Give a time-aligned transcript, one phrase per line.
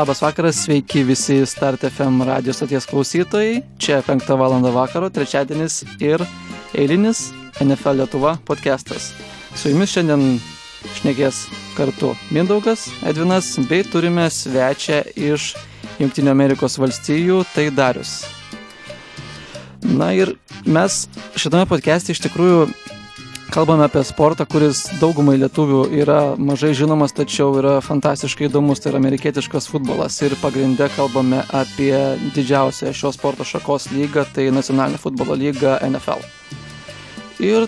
[0.00, 3.62] Labas vakaras, sveiki visi Start FM radio stoties klausytojai.
[3.78, 4.54] Čia 5 val.
[4.72, 6.24] vakaro, trečiadienis ir
[6.72, 9.10] eilinis NFL Lietuva podcastas.
[9.52, 10.40] Su jumis šiandien
[10.96, 11.42] šnekės
[11.76, 15.52] kartu Mindaugas, Edvinas, bei turime svečią iš
[15.98, 18.22] Junktinio Amerikos valstijų, tai Darius.
[19.84, 20.32] Na ir
[20.64, 21.02] mes
[21.36, 22.70] šitame podcast'e iš tikrųjų
[23.50, 29.00] kalbame apie sportą, kuris daugumai lietuvių yra mažai žinomas, tačiau yra fantastiškai įdomus, tai yra
[29.02, 30.18] amerikietiškas futbolas.
[30.22, 31.92] Ir pagrindė kalbame apie
[32.36, 36.22] didžiausią šios sporto šakos lygą, tai nacionalinę futbolo lygą NFL.
[37.42, 37.66] Ir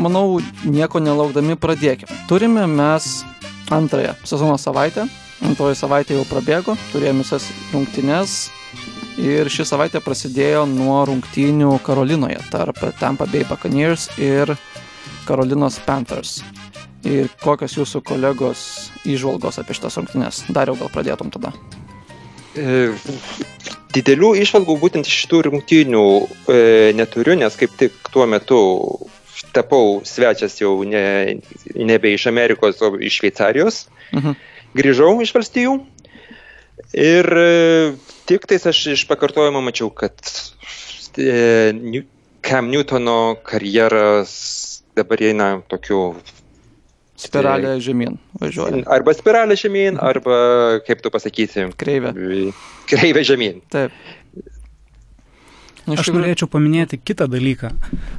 [0.00, 2.22] manau, nieko nelaukdami pradėkime.
[2.30, 3.22] Turime mes
[3.72, 5.08] antrąją sezono savaitę,
[5.44, 8.50] antroji savaitė jau prabėgo, turėjome visas rungtynes,
[9.20, 14.54] Ir ši savaitė prasidėjo nuo rungtynių Karolinoje tarp Tampa Bay Buccaneers ir
[15.28, 16.40] Karolinos Panthers.
[17.06, 18.64] Ir kokios jūsų kolegos
[19.04, 20.44] išvalgos apie šitas rungtynės?
[20.54, 21.50] Dariau, gal pradėtum tada?
[22.56, 22.92] E,
[23.96, 26.58] didelių išvalgų būtent iš šitų rungtynių e,
[26.96, 28.60] neturiu, nes kaip tik tuo metu
[29.52, 31.40] tapau svečias jau ne,
[31.74, 33.86] nebe iš Amerikos, o iš Šveicarijos.
[34.14, 34.38] Mhm.
[34.78, 35.76] Grįžau iš valstijų
[36.96, 37.28] ir
[38.28, 40.18] Tik tais aš iš pakartojimo mačiau, kad
[41.18, 42.02] e,
[42.42, 44.32] Cam Newtono karjeras
[44.96, 46.12] dabar eina tokiu
[47.22, 48.82] Spiralė žemyn važiuoja.
[48.90, 50.36] Arba spiralė žemyn, arba,
[50.86, 52.10] kaip tu pasakysi, kreivė.
[52.90, 53.60] Kreivė žemyn.
[53.70, 53.94] Taip.
[55.92, 57.72] Aš norėčiau paminėti kitą dalyką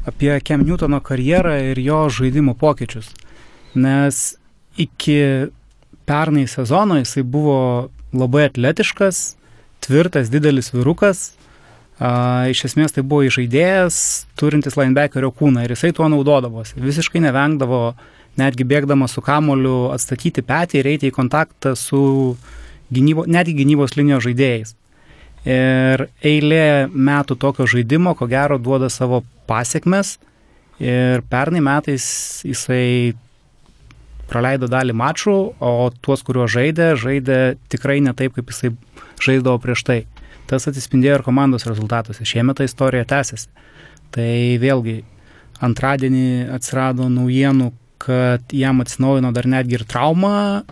[0.07, 3.11] apie Cam Newtono karjerą ir jo žaidimo pokyčius.
[3.75, 4.35] Nes
[4.79, 5.19] iki
[6.07, 7.59] pernai sezono jisai buvo
[8.13, 9.23] labai atletiškas,
[9.83, 11.31] tvirtas, didelis vyrukas.
[12.01, 13.95] A, iš esmės tai buvo žaidėjas,
[14.39, 16.79] turintis linebackerio kūną ir jisai tuo naudodavosi.
[16.81, 17.93] Visiškai nevengdavo,
[18.41, 22.01] netgi bėgdama su kamoliu, atstatyti petį ir eiti į kontaktą su
[22.93, 24.73] gynybo, netgi gynybos linijos žaidėjais.
[25.43, 30.17] Ir eilė metų tokio žaidimo, ko gero, duoda savo pasiekmes.
[30.81, 32.05] Ir pernai metais
[32.47, 33.13] jisai
[34.33, 37.39] praleido dalį mačų, o tuos, kuriuos žaidė, žaidė
[37.71, 38.73] tikrai ne taip, kaip jisai
[39.21, 39.99] žaisdavo prieš tai.
[40.49, 42.25] Tas atsispindėjo ir komandos rezultatuose.
[42.27, 43.47] Šiemet ta istorija tęsiasi.
[44.13, 44.99] Tai vėlgi
[45.63, 47.71] antradienį atsirado naujienų,
[48.03, 50.63] kad jam atsinaujino dar netgi ir trauma,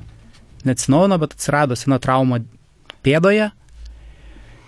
[0.67, 2.41] neatsinaujino, bet atsirado sena trauma
[3.05, 3.49] pėdoje.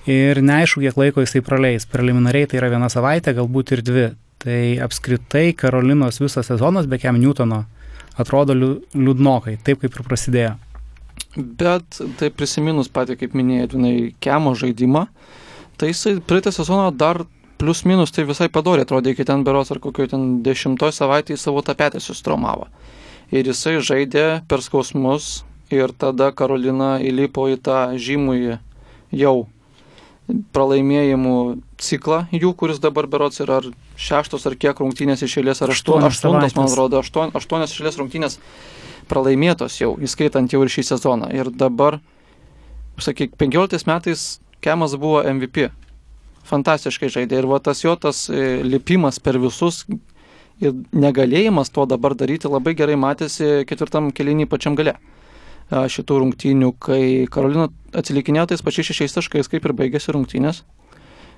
[0.10, 1.88] Ir neaišku, kiek laiko jisai praleis.
[1.88, 4.08] Preliminariai tai yra viena savaitė, galbūt ir dvi.
[4.44, 7.64] Tai apskritai Karolinos visas sezonas be Kem Newtono
[8.19, 10.53] atrodo liūdnokai, taip kaip ir prasidėjo.
[11.34, 15.07] Bet tai prisiminus patį, kaip minėjai, žinai, Kemo žaidimą,
[15.81, 17.24] tai jisai praeitą sezoną dar
[17.57, 21.62] plius minus tai visai padorė, atrodė iki ten beros ar kokio ten dešimtoj savaitėje savo
[21.66, 22.68] tapetę sustromavo.
[23.31, 28.57] Ir jisai žaidė per skausmus ir tada Karolina įlipo į tą žymųjį
[29.16, 29.35] jau
[30.28, 31.38] pralaimėjimų
[31.84, 33.68] ciklą jų, kuris dabar berots yra ar
[34.00, 38.40] šeštos ar kiek rungtynės išėlės, ar aštuonios, aštuonios man atrodo, aštuon, aštuonios išėlės rungtynės
[39.12, 41.30] pralaimėtos jau, įskaitant jau ir šį sezoną.
[41.36, 42.00] Ir dabar,
[43.04, 44.28] sakyk, 15 metais
[44.64, 45.68] Kemas buvo MVP.
[46.48, 47.42] Fantastiškai žaidė.
[47.42, 49.84] Ir va tas jo tas e, lipimas per visus
[50.64, 54.96] ir negalėjimas to dabar daryti labai gerai matėsi ketvirtam kelinį pačiam gale
[55.74, 60.64] šitų rungtynių, kai Karolina atsilikinėjo tais pačiais šešiais taškais, kaip ir baigėsi rungtynės.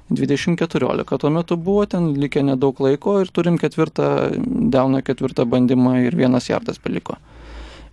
[0.10, 4.38] 2014 tuo metu buvo, ten likę nedaug laiko ir turim ketvirtą,
[4.74, 7.18] deuną ketvirtą bandymą ir vienas jardas beliko.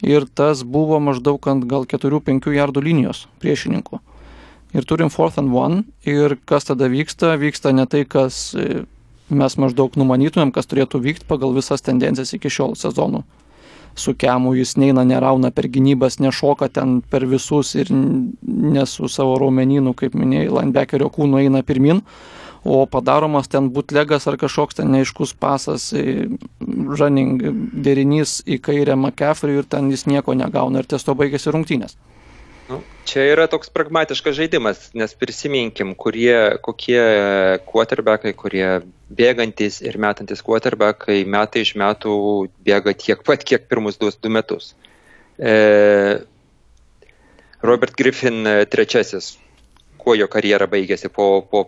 [0.04, 4.00] Ir tas buvo maždaug ant gal 4-5 jardų linijos priešininkų.
[4.76, 8.84] Ir turim fourth and one ir kas tada vyksta, vyksta ne tai, kas e,
[9.28, 13.22] mes maždaug numanytumėm, kas turėtų vykti pagal visas tendencijas iki šiol sezonų
[13.94, 19.36] su kemu jis neina, nerauna per gynybas, nešoka ten per visus ir ne su savo
[19.40, 22.02] raumenynu, kaip minėjai, linebackerio kūnu eina pirmin,
[22.64, 25.90] o padaromas ten butlegas ar kažkoks ten neaiškus pasas,
[26.62, 27.42] running
[27.84, 31.98] derinys į kairę McCaffrey ir ten jis nieko negauna ir ties to baigėsi rungtynės.
[32.72, 37.00] Nu, čia yra toks pragmatiškas žaidimas, nes prisiminkim, kurie, kokie
[37.68, 38.68] quarterbackai, kurie
[39.12, 42.14] bėgantis ir metantis quarterbackai metai iš metų
[42.64, 44.72] bėga tiek pat, kiek pirmus du, du metus.
[45.36, 45.52] E,
[47.60, 49.34] Robert Griffin e, trečiasis,
[50.00, 51.66] kuo jo karjera baigėsi po, po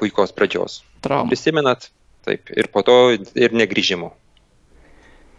[0.00, 0.80] puikos pradžios.
[1.06, 1.30] Trauma.
[1.30, 1.92] Prisimenat?
[2.26, 4.12] Taip, ir po to ir negrįžimo.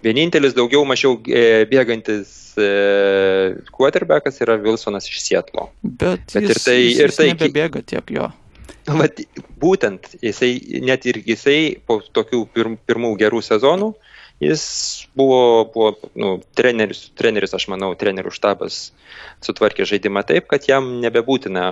[0.04, 2.70] Vienintelis daugiau mažiau e, bėgantis e,
[3.74, 5.70] quarterbackas yra Wilsonas iš Sietlo.
[5.84, 8.30] Bet, Bet jis, ir tai, jis, ir tai nebebėga tiek jo.
[8.84, 9.22] Vat,
[9.64, 13.94] būtent, jisai, net ir jisai po tokių pirm, pirmų gerų sezonų,
[14.44, 14.64] Jis
[15.16, 18.90] buvo, buvo nu, treneris, treneris, aš manau, trenerių štabas
[19.46, 21.70] sutvarkė žaidimą taip, kad jam nebebūtina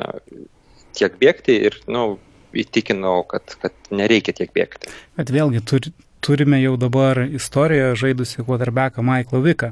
[0.95, 2.19] tiek bėgti ir nu,
[2.55, 4.91] įtikinau, kad, kad nereikia tiek bėgti.
[5.19, 9.71] Bet vėlgi turi, turime jau dabar istoriją žaidusi quarterbacką Michaelą Viką,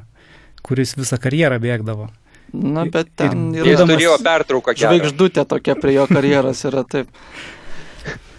[0.66, 2.10] kuris visą karjerą bėgdavo.
[2.52, 3.76] Na, bet ten ir, yra...
[3.76, 4.74] Jis turėjo pertrauką.
[4.78, 7.10] Žvaigždutė tokia prie jo karjeros yra taip.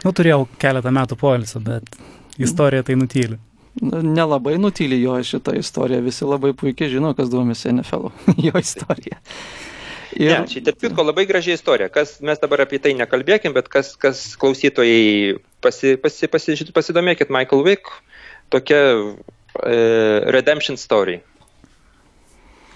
[0.01, 1.87] Nu, turėjau keletą metų poilsio, bet
[2.41, 3.39] istorija tai nutyli.
[3.79, 8.09] Nu, nelabai nutyli jo šitą istoriją, visi labai puikiai žino, kas domisi NFL,
[8.47, 9.21] jo istorija.
[10.17, 10.27] Ir...
[10.27, 11.87] Ne, čia tarp kitko labai graži istorija.
[11.93, 17.63] Kas, mes dabar apie tai nekalbėkim, bet kas, kas klausytojai pasi, pasi, pasi, pasidomėkit, Michael
[17.67, 17.93] Wick,
[18.51, 19.77] tokia e,
[20.35, 21.21] redemption story.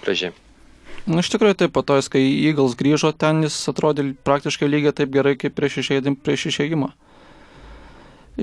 [0.04, 0.32] Graži.
[1.06, 5.12] Na, iš tikrųjų, taip, po to, kai Eagles grįžo ten, jis atrodė praktiškai lygiai taip
[5.14, 6.90] gerai, kaip prieš, išėjim, prieš išėjimą.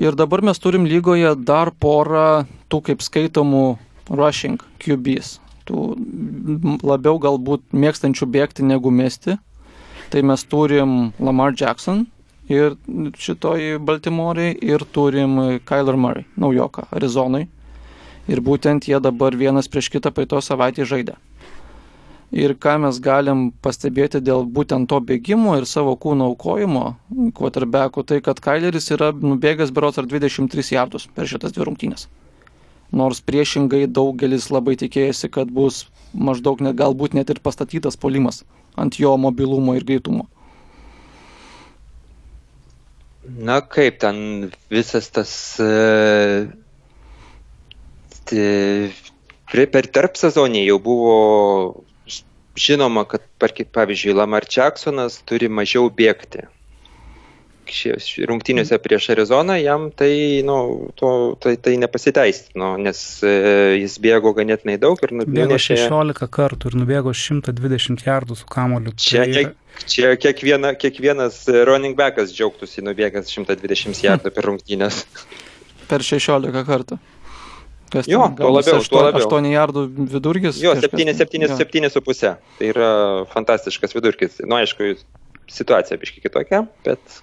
[0.00, 3.66] Ir dabar mes turim lygoje dar porą tų kaip skaitomų
[4.10, 5.38] rushing QBs.
[5.68, 5.84] Tų
[6.84, 9.38] labiau galbūt mėgstančių bėgti negu mesti.
[10.12, 12.04] Tai mes turim Lamar Jackson
[12.52, 12.76] ir
[13.18, 17.46] šitoj Baltimorei ir turim Kyler Murray, naujoką, Arizonai.
[18.28, 21.16] Ir būtent jie dabar vienas prieš kitą praeito savaitę žaidė
[22.34, 26.84] ir ką mes galim pastebėti dėl būtent to bėgimo ir savo kūno aukojimo
[27.38, 32.08] quarterbackų, tai kad Kaileris yra nubėgęs berots ar 23 jardus per šitas dvi rungtynės.
[32.94, 38.44] Nors priešingai daugelis labai tikėjosi, kad bus maždaug net, galbūt net ir pastatytas polimas
[38.78, 40.28] ant jo mobilumo ir greitumo.
[43.24, 45.32] Na kaip ten visas tas
[45.62, 46.44] uh,
[49.72, 51.14] per tarp sezonį jau buvo
[52.54, 56.46] žinoma, kad, pavyzdžiui, Lamar Jacksonas turi mažiau bėgti.
[58.28, 60.56] Rungtynėse prieš Arizoną jam tai, nu,
[60.98, 61.10] to,
[61.42, 63.32] tai, tai nepasiteisino, nes e,
[63.80, 68.94] jis bėgo ganėtinai daug ir nubėgo 16 kartų ir nubėgo 120 jardų su kamoliu.
[68.96, 69.46] Čia, tai...
[69.90, 75.04] čia kiekviena, kiekvienas running backas džiaugtųsi nubėgęs 120 jardų per rungtynės.
[75.90, 76.96] Per 16 kartų.
[77.92, 79.26] Kas jo, tuo labiau, 8, tuo labiau.
[79.28, 79.82] 8 jardų
[80.14, 80.56] vidurkis.
[80.62, 82.32] Jo, 7,5.
[82.58, 82.88] Tai yra
[83.30, 84.40] fantastiškas vidurkis.
[84.40, 84.94] Na, nu, aišku,
[85.52, 87.20] situacija biški kitokia, bet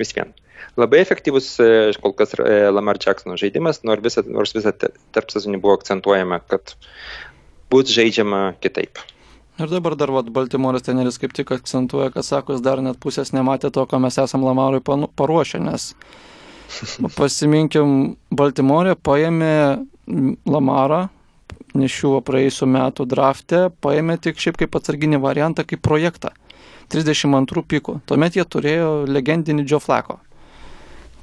[0.00, 0.32] vis vien.
[0.80, 1.70] Labai efektyvus e,
[2.02, 6.74] kol kas e, Lamar Jacksono žaidimas, nors visą, nors visą tarp sezonį buvo akcentuojama, kad
[7.70, 9.02] bus žaidžiama kitaip.
[9.54, 13.30] Ir dabar dar vat, Baltimoras teneris kaip tik akcentuoja, kad sako, jis dar net pusės
[13.36, 15.92] nematė to, ko mes esam Lamarui paruošę, nes
[17.18, 19.54] pasiminkim, Baltimorė paėmė
[20.50, 21.04] Lamarą,
[21.78, 26.34] nešiuvo praėjusiu metu drafte, paėmė tik šiaip kaip atsarginį variantą, kaip projektą.
[26.92, 27.98] 32 pikų.
[28.08, 30.18] Tuomet jie turėjo legendinį Joe Flako,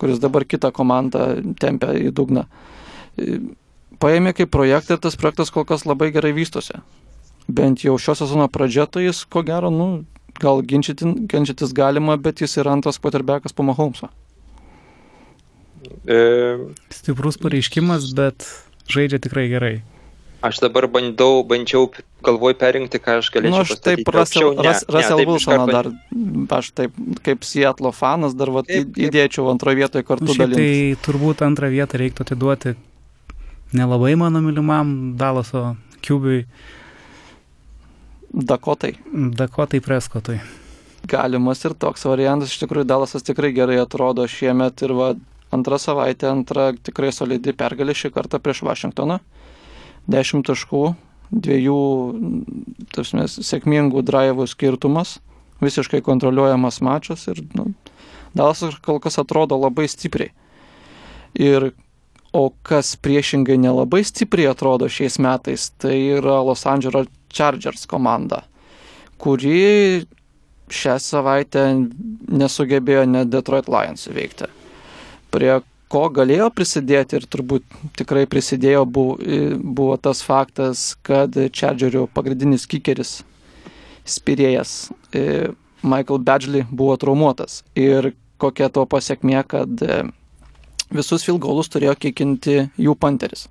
[0.01, 2.47] kuris dabar kitą komandą tempia į dugną.
[4.01, 6.79] Paėmė kaip projektą ir tas projektas kol kas labai gerai vystosi.
[7.51, 10.05] Bent jau šio sezono pradžia, tai jis ko gero, nu,
[10.41, 14.09] gal ginčytis galima, bet jis yra antras quarterbackas po Mahomes'o.
[16.07, 16.17] E...
[16.93, 18.45] Stiprus pareiškimas, bet
[18.89, 19.75] žaidžia tikrai gerai.
[20.41, 21.91] Aš dabar bandau, bandžiau,
[22.25, 23.53] galvoj perinkti, ką aš galėčiau.
[23.53, 25.89] Na, nu, aš taip, Russell, ne, Russell ne, Wilsoną dar,
[26.57, 26.95] aš taip,
[27.25, 29.03] kaip Seattle fanas, dar vat, taip, taip.
[29.09, 30.57] įdėčiau antroje vietoje kartu dalyvauti.
[30.57, 32.73] Tai turbūt antrą vietą reiktų atiduoti
[33.73, 36.45] nelabai mano mylimam Dalaso Kiubiui.
[38.33, 38.95] Dakotai.
[39.13, 40.39] Dakotai Preskotui.
[41.07, 45.13] Galimas ir toks variantas, iš tikrųjų Dalasas tikrai gerai atrodo šiemet ir va,
[45.51, 49.17] Antra savaitė, antra tikrai solidi pergalė šį kartą prieš Vašingtoną.
[50.09, 50.83] 10 taškų,
[51.31, 51.81] dviejų
[52.95, 55.19] tarpsime, sėkmingų drivų skirtumas,
[55.61, 57.69] visiškai kontroliuojamas mačas ir nu,
[58.33, 60.31] Dalasas kol kas atrodo labai stipriai.
[61.35, 61.71] Ir
[62.31, 68.45] o kas priešingai nelabai stipriai atrodo šiais metais, tai yra Los Angeles Chargers komanda,
[69.19, 70.05] kuri
[70.71, 71.65] šią savaitę
[72.31, 74.47] nesugebėjo net Detroit Lions įveikti
[75.31, 75.57] prie
[75.91, 77.65] ko galėjo prisidėti ir turbūt
[77.99, 79.17] tikrai prisidėjo buvo,
[79.59, 83.17] buvo tas faktas, kad Chargerių pagrindinis kikeris,
[84.07, 84.91] spirėjas
[85.83, 87.61] Michael Badgley buvo traumuotas.
[87.75, 89.83] Ir kokia to pasiekmė, kad
[90.91, 93.47] visus filgolus turėjo kikinti jų panteris.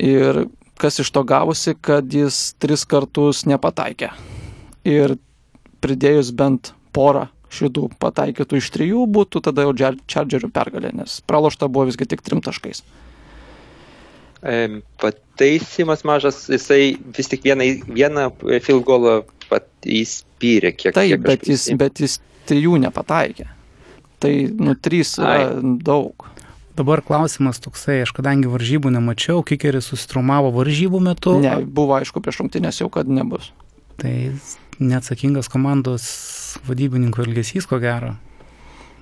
[0.00, 0.46] Ir
[0.80, 4.10] kas iš to gavosi, kad jis tris kartus nepataikė.
[4.88, 5.16] Ir
[5.84, 9.74] pridėjus bent porą šitų pataikytų iš trijų būtų tada jau
[10.08, 12.82] Chargerių pergalė, nes pralošta buvo visgi tik trim taškais.
[14.98, 18.26] Pataisimas mažas, jisai vis tik vieną, vieną
[18.64, 19.20] field goalą
[19.86, 20.94] įspyrė, kiek.
[20.94, 22.18] Taip, kiek bet, jis, bet jis
[22.48, 23.48] trijų nepataikė.
[24.22, 25.72] Tai, nu, trys yra Ai.
[25.82, 26.28] daug.
[26.78, 31.34] Dabar klausimas toksai, aš kadangi varžybų nemačiau, kikeris susitraumavo varžybų metu.
[31.42, 33.50] Ne, buvo aišku prieš rungtynės jau, kad nebus.
[34.00, 34.14] Tai
[34.80, 36.04] neatsakingas komandos
[36.68, 38.14] vadybininkų elgesys, ko gero.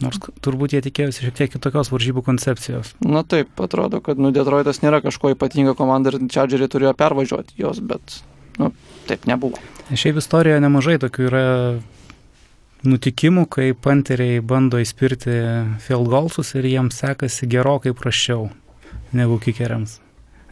[0.00, 2.94] Nors turbūt jie tikėjosi šiek tiek kitokios varžybų koncepcijos.
[3.04, 7.82] Na taip, atrodo, kad nu, Detroitas nėra kažko ypatinga komanda ir Chargeriai turėjo pervažiuoti jos,
[7.84, 8.20] bet
[8.56, 8.72] nu,
[9.10, 9.60] taip nebuvo.
[9.92, 11.44] Šiaip istorijoje nemažai tokių yra
[12.86, 15.36] nutikimų, kai panteriai bando įspirti
[15.84, 18.48] field goalsus ir jiems sekasi gerokai prašiau
[19.16, 19.98] negu kikeriams.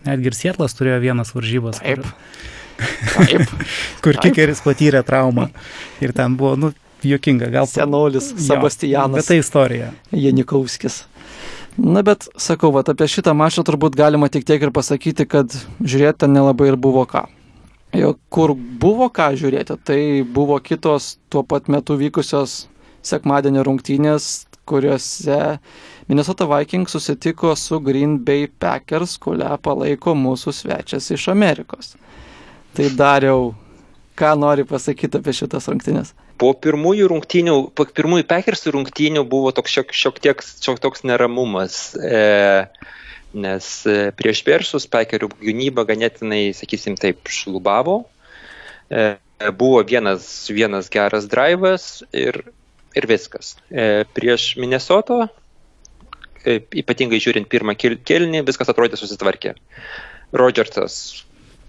[0.05, 1.81] Netgi ir Sietlas turėjo vienas varžybas.
[1.81, 2.05] Taip.
[2.05, 2.13] Kur,
[2.79, 3.55] Taip.
[4.05, 5.49] kur kikeris patyrė traumą.
[6.05, 6.73] Ir ten buvo, nu,
[7.07, 7.69] juokinga, gal.
[7.71, 9.21] Senolis, Sebastianas.
[9.21, 9.93] Bet tai istorija.
[10.15, 11.03] Janikauskis.
[11.79, 16.25] Na bet, sakau, vat, apie šitą mačą turbūt galima tik tiek ir pasakyti, kad žiūrėti
[16.25, 17.29] ten nelabai ir buvo ką.
[17.95, 22.67] Jo, kur buvo ką žiūrėti, tai buvo kitos tuo pat metu vykusios
[23.07, 25.39] sekmadienio rungtynės, kuriuose
[26.11, 31.95] Minnesota Vikings susitiko su Green Bay Packers, kurią palaiko mūsų svečias iš Amerikos.
[32.79, 33.57] Tai dariau,
[34.15, 36.13] ką nori pasakyti apie šitas rungtynės?
[36.39, 41.81] Po pirmųjų rungtynių, po pirmųjų Packers rungtynių buvo toks šiek, šiek tiek šiek toks neramumas.
[41.99, 42.71] E,
[43.35, 48.05] nes e, prieš Persus Paikerių gynyba ganėtinai, sakysim taip, šlubavo.
[48.95, 49.11] E,
[49.59, 52.45] buvo vienas, vienas geras drivas ir,
[52.95, 53.57] ir viskas.
[53.75, 55.25] E, prieš Minnesota,
[56.47, 59.59] ypatingai žiūrint pirmą kelnį, viskas atrodė susitvarkė.
[60.31, 61.25] Rodžersas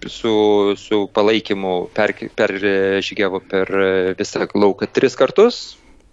[0.06, 5.60] su, su palaikymu peržygiavo per, per visą lauką tris kartus,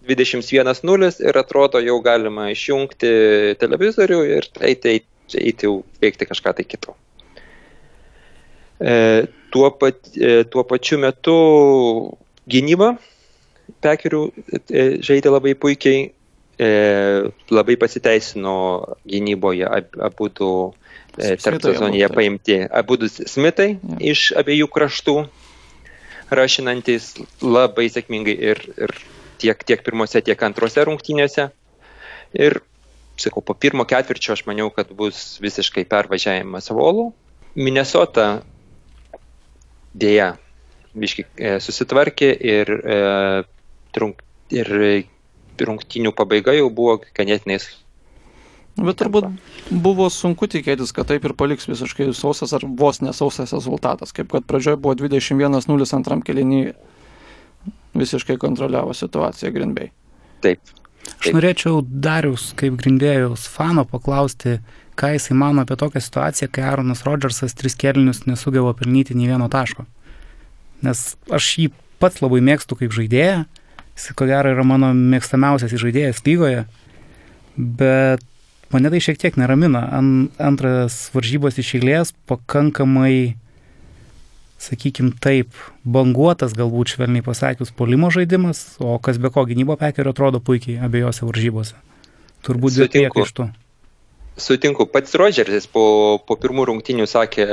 [0.07, 3.11] 21-0 ir atrodo jau galima išjungti
[3.59, 5.01] televizorių ir eiti
[5.35, 6.95] eiti jau veikti kažką tai kito.
[8.79, 11.37] E, tuo, pat, e, tuo pačiu metu
[12.47, 12.93] gynyba
[13.83, 14.21] pekerių
[14.71, 16.11] e, žaidė labai puikiai,
[16.59, 16.69] e,
[17.51, 18.55] labai pasiteisino
[19.03, 19.67] gynyboje
[20.07, 20.86] abu du e,
[21.17, 23.99] tarp sezonėje paimti abu smitai ja.
[24.13, 25.17] iš abiejų kraštų,
[26.29, 28.93] rašinantis labai sėkmingai ir, ir
[29.41, 31.49] tiek, tiek pirmose, tiek antrose rungtynėse.
[32.37, 32.59] Ir
[33.17, 37.11] sakau, po pirmo ketvirčio aš maniau, kad bus visiškai pervažiavimas volų.
[37.57, 38.43] Minnesota
[39.97, 40.35] dėja
[40.97, 42.97] biški e, susitvarkė ir, e,
[43.95, 44.21] trunk,
[44.53, 44.69] ir
[45.57, 47.57] rungtinių pabaiga jau buvo ganėtinai.
[48.77, 49.29] Bet turbūt
[49.73, 54.45] buvo sunku tikėtis, kad taip ir paliks visiškai sausas ar vos nesausas rezultatas, kaip kad
[54.45, 56.75] pradžioje buvo 21-0 antram kelinyje.
[57.97, 59.89] Visiškai kontroliavo situaciją Grinbei.
[60.45, 60.61] Taip,
[61.15, 64.57] Aš norėčiau Darius, kaip grindėjus fano, paklausti,
[64.99, 69.47] ką jisai mano apie tokią situaciją, kai Aaronas Rodžersas tris kelnius nesugeba pelnyti nei vieno
[69.51, 69.85] taško.
[70.85, 71.03] Nes
[71.33, 71.67] aš jį
[72.01, 73.45] pats labai mėgstu kaip žaidėją,
[73.97, 76.65] jis ko gero yra mano mėgstamiausias žaidėjas lygoje,
[77.57, 78.25] bet
[78.73, 79.83] mane tai šiek tiek neramina.
[80.41, 83.37] Antras varžybos iš eilės pakankamai
[84.61, 85.53] sakykim taip,
[85.85, 91.25] banguotas galbūt švelniai pasakius polimo žaidimas, o kas be ko gynybo pekerio atrodo puikiai abiejose
[91.27, 91.77] varžybose.
[92.45, 93.47] Turbūt dėl tiek iš to.
[94.37, 97.47] Sutinku, pats Rodžeris po, po pirmų rungtinių sakė,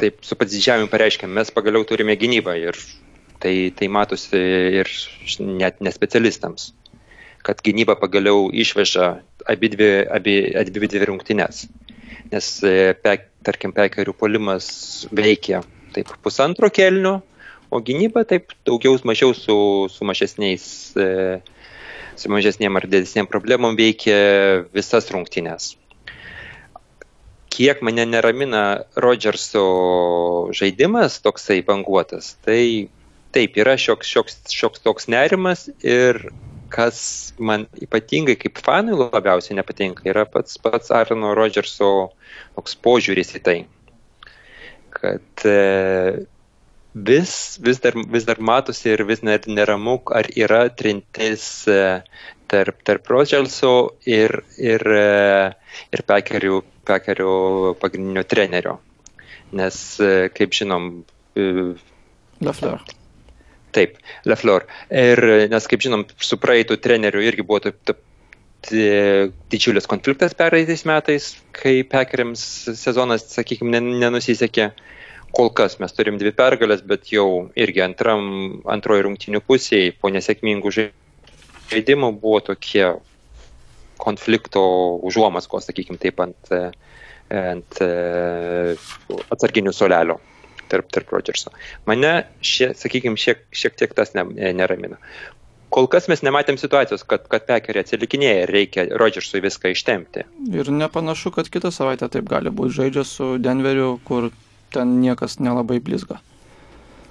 [0.00, 2.76] taip su pats didžiavimu pareiškė, mes pagaliau turime gynybą ir
[3.40, 4.40] tai, tai matosi
[4.82, 4.90] ir
[5.40, 6.72] net nespecialistams,
[7.42, 9.08] kad gynyba pagaliau išveža
[9.50, 11.66] abi dvi, abi, abi dvi rungtinės.
[12.32, 14.68] Nes, e, pe, tarkim, pekerių polimas
[15.12, 15.60] veikia
[15.92, 17.18] taip pusantro kelnio,
[17.72, 19.56] o gynyba taip daugiau mažiau su,
[19.92, 20.64] su mažesniais,
[20.96, 21.40] e,
[22.16, 25.74] su mažesniem ar didesniem problemom veikia visas rungtynės.
[27.52, 29.66] Kiek mane neramina Rodžerso
[30.56, 32.88] žaidimas toksai banguotas, tai
[33.32, 36.30] taip yra šioks, šioks, šioks toks nerimas ir
[36.72, 36.98] kas
[37.38, 41.92] man ypatingai kaip fanui labiausiai nepatinka, yra pats pats Arno Rodžerso
[42.56, 43.58] toks požiūris į tai
[44.92, 46.26] kad e,
[46.94, 51.80] vis, vis, dar, vis dar matosi ir vis net neramu, ar yra trintis e,
[52.52, 53.74] tarp, tarp Rodželso
[54.06, 57.34] ir, ir, e, ir pekerių, pekerių
[57.82, 58.78] pagrindinio trenerio.
[59.52, 59.76] Nes,
[60.32, 60.92] kaip žinom,
[62.42, 62.80] Lefleur.
[63.72, 63.96] Taip,
[64.28, 64.66] Lefleur.
[64.92, 68.02] Ir nes, kaip žinom, su praeitų treneriu irgi buvo taip, taip,
[69.50, 72.42] didžiulis konfliktas pereitais metais, kai Pekeriams
[72.78, 74.70] sezonas, sakykime, nenusisekė.
[75.32, 80.72] Kol kas mes turim dvi pergalės, bet jau irgi antram, antroji rungtinių pusėje po nesėkmingų
[80.76, 82.84] žaidimų buvo tokie
[84.02, 84.60] konflikto
[85.08, 86.52] užuomaskos, sakykime, taip ant,
[87.32, 87.80] ant
[89.32, 90.20] atsarginių solelio
[90.72, 91.52] tarp, tarp Rodžerso.
[91.88, 92.14] Mane,
[92.44, 94.26] šie, sakykime, šiek, šiek tiek tas ne,
[94.56, 94.98] neramina.
[95.72, 100.26] kol kas mes nematėm situacijos, kad, kad pekeriai atsilikinėja ir reikia Rodžersui viską ištemti.
[100.52, 102.76] Ir nepanašu, kad kitą savaitę taip gali būti.
[102.80, 104.28] Žaidžia su Denveriu, kur
[104.72, 106.20] ten niekas nelabai blizga.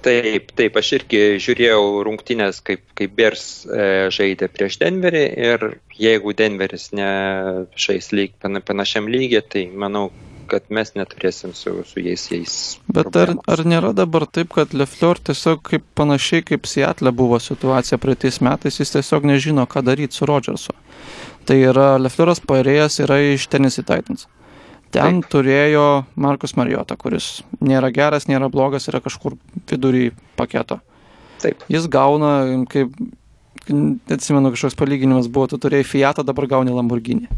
[0.02, 6.34] Taip, taip, aš irgi žiūrėjau rungtynės, kaip, kaip Bers e, žaidė prieš Denverį ir jeigu
[6.34, 8.34] Denveris nežais lyg,
[8.66, 10.08] panašiam lygiai, tai manau,
[10.52, 12.56] kad mes neturėsim su, su jais jais.
[12.92, 18.00] Bet ar, ar nėra dabar taip, kad Lefleur tiesiog kaip panašiai kaip Seattle buvo situacija
[18.02, 20.76] praeitais metais, jis tiesiog nežino, ką daryti su Rodžersu.
[21.48, 24.28] Tai yra Lefleuras pairėjas yra iš Tennessee Titans.
[24.92, 25.30] Ten Taip.
[25.32, 25.86] turėjo
[26.20, 29.38] Markus Marijota, kuris nėra geras, nėra blogas, yra kažkur
[29.70, 30.82] vidury paketo.
[31.40, 31.64] Taip.
[31.72, 32.34] Jis gauna,
[32.70, 32.92] kaip,
[34.12, 37.30] atsimenu, kažkoks palyginimas buvo, tu turėjai Fiatą, dabar gauni Lamborghini.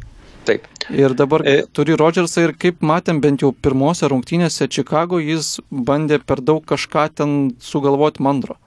[0.45, 0.67] Taip.
[0.93, 1.63] Ir dabar e...
[1.73, 7.09] turi Rodžersą ir kaip matėm bent jau pirmose rungtynėse Čikago, jis bandė per daug kažką
[7.17, 8.59] ten sugalvoti mandro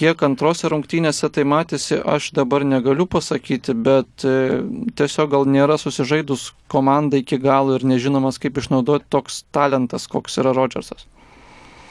[0.00, 4.60] kiek antrose rungtynėse tai matėsi, aš dabar negaliu pasakyti, bet e,
[4.96, 10.54] tiesiog gal nėra susižaidus komanda iki galo ir nežinomas, kaip išnaudoti toks talentas, koks yra
[10.56, 11.06] Rodžersas.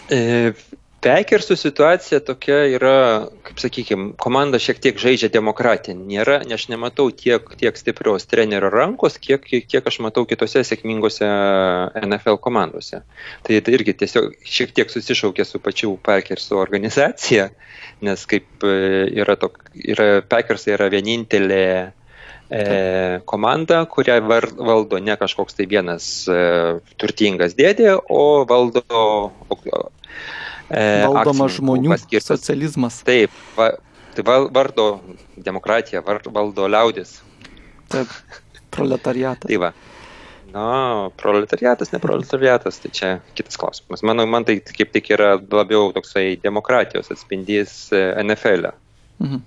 [0.10, 0.54] E,
[1.00, 2.96] Pekersų situacija tokia yra,
[3.48, 5.96] kaip sakykime, komanda šiek tiek žaidžia demokratiją.
[5.96, 11.30] Nėra, aš nematau tiek, tiek stiprios trenerio rankos, kiek, kiek aš matau kitose sėkmingose
[12.02, 13.00] NFL komandose.
[13.48, 17.48] Tai, tai irgi tiesiog šiek tiek susišaukė su pačiu Pekersų organizacija,
[18.04, 18.76] nes kaip e,
[19.22, 22.64] yra, tok, yra Pekersai yra vienintelė e,
[23.30, 26.44] komanda, kurią valdo ne kažkoks tai vienas e,
[27.00, 28.84] turtingas dėdė, o valdo
[29.70, 32.40] E, Valdoma žmonių paskirtas.
[32.40, 33.00] socializmas.
[33.08, 33.72] Taip, va,
[34.16, 34.90] tai vardo
[35.38, 37.20] demokratija, valdo liaudis.
[37.90, 38.12] Taip,
[38.74, 39.48] proletariatas.
[39.50, 39.74] tai va.
[40.54, 44.02] Na, proletariatas, ne proletariatas, tai čia kitas klausimas.
[44.06, 48.72] Manau, man tai kaip tik yra labiau toksai demokratijos atspindys e, NFL.
[48.72, 48.74] E.
[49.26, 49.44] Mhm.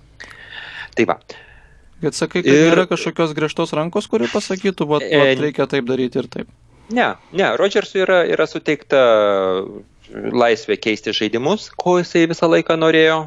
[0.95, 1.17] Tai va.
[2.03, 2.69] Bet sakai, kad ir...
[2.71, 6.51] yra kažkokios griežtos rankos, kuri pasakytų, va, va, reikia taip daryti ir taip.
[6.93, 8.99] Ne, ne, Rodžersui yra, yra suteikta
[10.13, 13.23] laisvę keisti žaidimus, ko jisai visą laiką norėjo.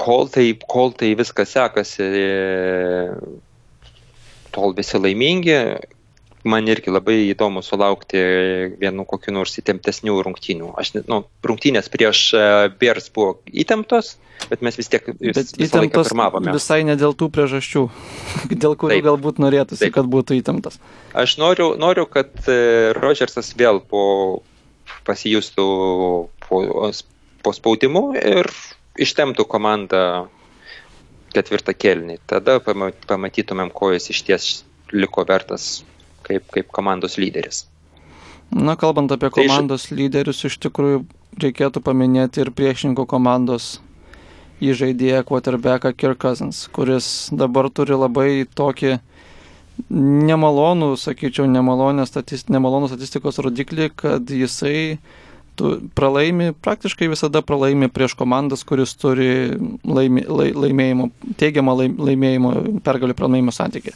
[0.00, 2.06] Kol tai, kol tai viskas sekasi,
[4.54, 5.58] tol visi laimingi.
[6.44, 8.20] Man irgi labai įdomu sulaukti
[8.76, 10.74] vienu kokiu nors įtemptesnių rungtynių.
[10.76, 12.42] Aš, nu, rungtynės prieš e,
[12.76, 14.18] Bears buvo įtemptos,
[14.50, 16.52] bet mes vis tiek vis, bet visą laiką pirmavome.
[16.52, 17.86] Visai ne dėl tų priežasčių,
[18.66, 19.06] dėl kurių Taip.
[19.08, 19.94] galbūt norėtųsi, Taip.
[19.96, 20.76] kad būtų įtemptas.
[21.16, 24.04] Aš noriu, noriu kad e, Rodžersas vėl po
[25.06, 25.66] pasijustų
[26.46, 26.60] po,
[27.44, 28.50] po spaudimu ir
[29.00, 30.04] ištemtų komandą
[31.34, 32.20] ketvirtą kelnį.
[32.30, 34.48] Tada pamatytumėm, ko jis iš ties
[34.94, 35.82] liko vertas
[36.24, 37.64] kaip, kaip komandos lyderis.
[38.54, 41.02] Na, kalbant apie komandos tai, lyderius, iš tikrųjų
[41.42, 43.78] reikėtų paminėti ir priešininko komandos
[44.62, 48.98] įžaidėją quarterbacką Kirk Cousins, kuris dabar turi labai tokį
[49.90, 54.98] nemalonų, sakyčiau, nemalonę statist, nemalonų statistikos rodiklį, kad jisai
[55.58, 59.54] tu pralaimi, praktiškai visada pralaimi prieš komandas, kuris turi
[59.86, 62.54] laimi, lai, laimėjimo, teigiamą laimėjimo
[62.86, 63.94] pergalių pralaimėjimo santykį.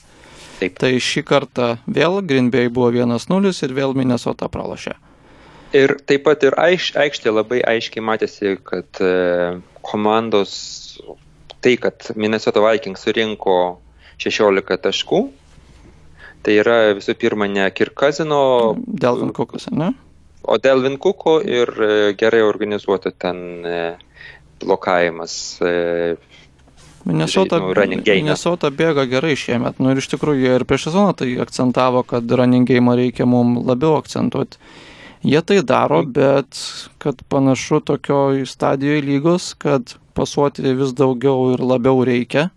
[0.59, 0.79] Taip.
[0.79, 4.97] Tai šį kartą vėl Green Bay buvo 1-0 ir vėl Minnesota pralašė.
[5.77, 10.55] Ir taip pat ir aiš, aikštė labai aiškiai matėsi, kad e, komandos,
[11.61, 13.59] tai, kad Minnesota Vikings surinko
[14.19, 15.21] 16 taškų,
[16.43, 18.41] Tai yra visų pirma ne Kirkazino.
[18.87, 19.93] Delvin Kukas, ne?
[20.49, 23.79] O Delvin Kuko ir e, gerai organizuota ten e,
[24.63, 25.59] blokavimas.
[25.61, 26.17] E,
[27.09, 29.79] Minnesota, Minnesota bėga gerai šiemet.
[29.81, 33.65] Nu ir iš tikrųjų jie ir prieš sezoną tai akcentavo, kad running game reikia mums
[33.69, 34.61] labiau akcentuoti.
[35.27, 36.59] Jie tai daro, bet
[37.03, 42.49] kad panašu tokio stadijoje lygos, kad pasuoti vis daugiau ir labiau reikia,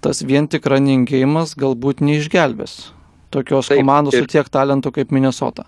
[0.00, 2.78] tas vien tik running game'as galbūt neišgelbės
[3.30, 5.66] tokios Taip, komandos ir, su tiek talentų kaip Minnesota.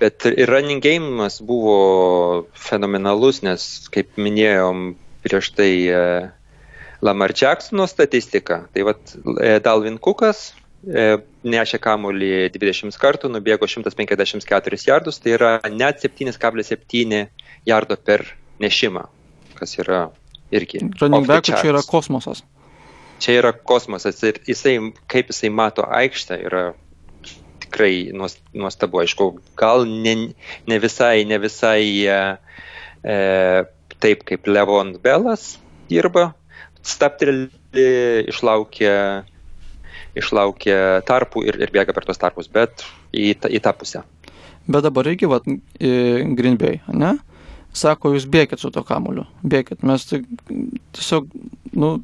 [0.00, 6.00] Bet ir running game'as buvo fenomenalus, nes, kaip minėjom prieš tai e,
[7.04, 10.48] Lamar Jacksono statistika, tai vad e, Dalvin Cookas
[10.86, 17.22] e, nešė kamuolį 20 kartų, nubėgo 154 jardus, tai yra net 7,7
[17.68, 18.26] jardo per
[18.62, 19.06] nešimą,
[19.60, 20.08] kas yra
[20.50, 20.82] irgi.
[20.98, 22.42] Running back čia yra kosmosas
[23.22, 24.76] čia yra kosmosas ir jisai,
[25.10, 26.64] kaip jisai mato aikštę, yra
[27.62, 29.02] tikrai nuostabu.
[29.02, 30.14] Aišku, gal ne,
[30.68, 32.20] ne visai, ne visai e,
[33.06, 33.18] e,
[34.02, 35.56] taip kaip Levon Belas
[35.90, 36.32] dirba,
[36.82, 37.48] staptelį
[38.32, 38.94] išlaukia,
[40.18, 44.02] išlaukia tarpų ir, ir bėga per tos tarpus, bet į, į tą pusę.
[44.66, 47.16] Bet dabar reikia, va, Green Bay, ne?
[47.72, 49.80] sako, jūs bėkit su to kamuliu, bėkit.
[49.86, 50.20] Mes tai
[50.92, 51.28] tiesiog,
[51.72, 51.94] nu,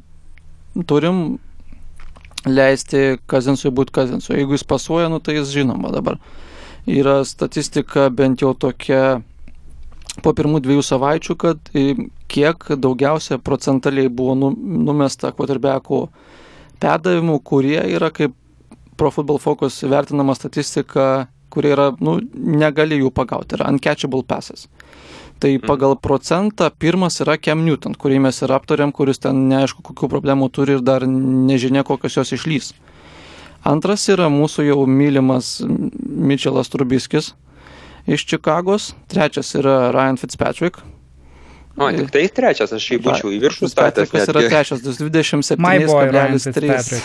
[0.87, 1.39] turim
[2.47, 4.37] leisti Kazinsui būti Kazinsui.
[4.39, 6.19] Jeigu jis pasuoja, nu, tai jis žinoma dabar.
[6.89, 9.19] Yra statistika bent jau tokia
[10.23, 11.71] po pirmų dviejų savaičių, kad
[12.31, 14.51] kiek daugiausia procentaliai buvo nu,
[14.89, 16.01] numesta quarterbackų
[16.81, 18.35] perdavimų, kurie yra kaip
[18.99, 24.67] Pro Football Focus vertinama statistika, kurie yra, nu, negali jų pagauti, yra uncatchable passes.
[25.39, 25.67] Tai mhm.
[25.67, 30.49] pagal procentą pirmas yra Cam Newton, kurį mes ir aptariam, kuris ten neaišku, kokių problemų
[30.51, 32.73] turi ir dar nežinia, kokios jos išlys.
[33.67, 37.33] Antras yra mūsų jau mylimas Mitchellas Trubiskis
[38.07, 38.93] iš Čikagos.
[39.11, 40.79] Trečias yra Ryan Fitzpatrick.
[41.79, 44.09] O, tik tai trečias, aš jį būčiau į viršų statęs.
[44.11, 46.99] Kas yra trečias, 27,3.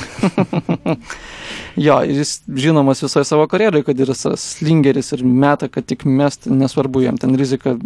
[1.87, 7.05] jo, jis žinomas visoje savo karjeroje, kad yra slingeris ir meta, kad tik mest, nesvarbu
[7.05, 7.77] jam ten rizika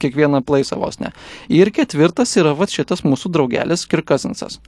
[0.00, 1.12] kiekvieną plaisą vos ne.
[1.52, 4.60] Ir ketvirtas yra va šitas mūsų draugelis Kirkazinsas.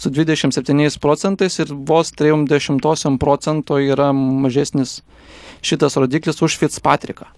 [0.00, 5.00] Su 27 procentais ir vos 30 procento yra mažesnis
[5.62, 7.28] šitas rodiklis už Fitzpatricką.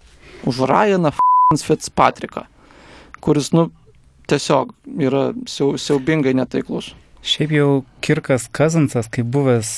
[0.46, 1.12] Už Ryaną
[1.58, 2.46] Fitzpatricką.
[3.20, 3.70] Kuris, nu,
[4.30, 6.92] tiesiog yra siau, siaubingai netaiklus.
[7.22, 7.68] Šiaip jau
[8.02, 9.68] Kirkas Kazinsas, kaip buvęs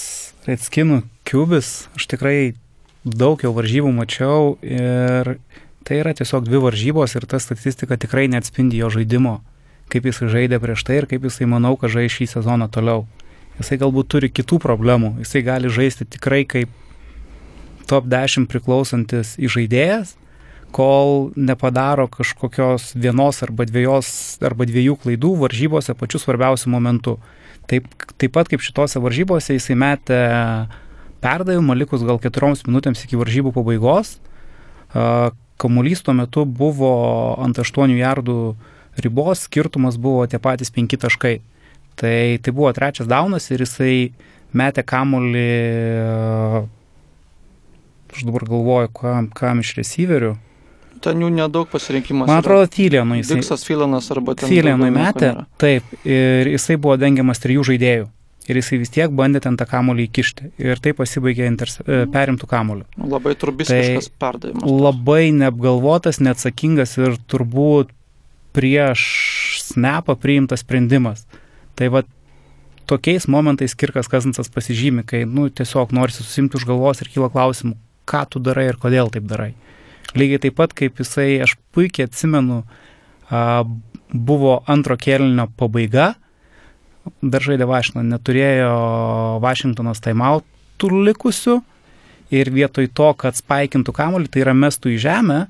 [0.44, 2.54] Redskinų kiubis, aš tikrai
[3.04, 5.36] daug jau varžybų mačiau ir
[5.84, 9.34] Tai yra tiesiog dvi varžybos ir ta statistika tikrai neatspindi jo žaidimo,
[9.92, 13.04] kaip jis žaidė prieš tai ir kaip jisai manau, kad žais šį sezoną toliau.
[13.58, 16.72] Jisai galbūt turi kitų problemų, jisai gali žaisti tikrai kaip
[17.90, 20.16] top 10 priklausantis įžaidėjas,
[20.74, 24.08] kol nepadaro kažkokios vienos arba dviejos
[24.42, 27.18] arba dviejų klaidų varžybose pačiu svarbiausiu momentu.
[27.70, 27.86] Taip,
[28.18, 30.18] taip pat kaip šitose varžybose jisai metė
[31.24, 34.16] perdavimą likus gal keturioms minutėms iki varžybų pabaigos,
[35.60, 36.92] kamuolys tuo metu buvo
[37.42, 38.38] ant 8 jardų
[39.04, 41.40] ribos, skirtumas buvo tie patys 5 taškai.
[41.94, 44.10] Tai, tai buvo trečias daunas ir jisai
[44.54, 45.44] metė kamuolį,
[48.14, 50.32] aš dabar galvoju, kam, kam iš receiverių.
[51.04, 52.30] Ten jų nedaug pasirinkimas.
[52.30, 53.20] Man atrodo, Tylienui.
[53.28, 54.48] Diksas Filanas arba ten.
[54.50, 58.10] Tylienui metė, taip, ir jisai buvo dengiamas trijų žaidėjų
[58.48, 60.50] ir jisai vis tiek bandė ten tą kamolį įkišti.
[60.62, 62.86] Ir tai pasibaigė interse, perimtų kamoliu.
[63.00, 64.66] Labai turbistiškas tai perdavimas.
[64.86, 67.92] Labai neapgalvotas, neatsakingas ir turbūt
[68.54, 69.04] prieš
[69.64, 71.24] snapą priimtas sprendimas.
[71.74, 72.04] Tai va
[72.86, 77.78] tokiais momentais Kirkas Kazinsas pasižymi, kai nu, tiesiog norisi susimti už galvos ir kyla klausimų,
[78.08, 79.54] ką tu darai ir kodėl taip darai.
[80.14, 82.62] Lygiai taip pat kaip jisai, aš puikiai atsimenu,
[83.32, 83.64] a,
[84.12, 86.12] buvo antro kėlinio pabaiga
[87.22, 88.74] dar žaidė Vašingtoną, neturėjo
[89.44, 91.58] Vašingtonas taimautų likusių
[92.34, 95.40] ir vietoj to, kad spaikintų kamuolį, tai yra mestų į žemę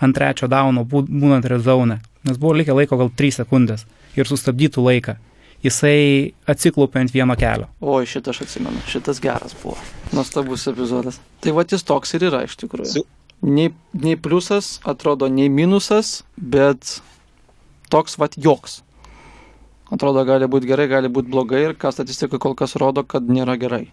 [0.00, 3.84] ant trečio dauno būnant rezone, nes buvo likę laiko gal 3 sekundės
[4.16, 5.16] ir sustabdytų laiką.
[5.60, 7.66] Jisai atsiklaupė ant vieno kelio.
[7.84, 9.76] O, šitą aš atsimenu, šitas geras buvo.
[10.16, 11.18] Nuostabus epizodas.
[11.44, 13.04] Tai va jis toks ir yra iš tikrųjų.
[13.44, 17.02] Nei, nei pliusas, atrodo, nei minusas, bet
[17.92, 18.80] toks va joks
[19.94, 23.58] atrodo gali būti gerai, gali būti blogai ir ką statistika kol kas rodo, kad nėra
[23.60, 23.88] gerai.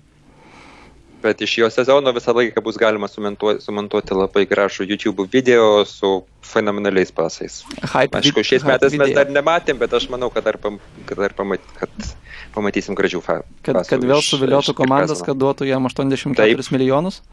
[1.22, 6.12] Bet iš jo sezono visą laiką bus galima sumontuoti, sumontuoti labai gražų YouTube video su
[6.46, 7.64] fenomenaliais pasais.
[7.82, 10.78] Hype, Aišku, šiais metais mes dar nematėm, bet aš manau, kad dar, pam,
[11.10, 12.12] kad dar pamat, kad
[12.54, 13.50] pamatysim gražių pasų.
[13.66, 16.74] Kad, kad vėl suviliotų komandas, kad duotų jam 84 Taip.
[16.76, 17.24] milijonus?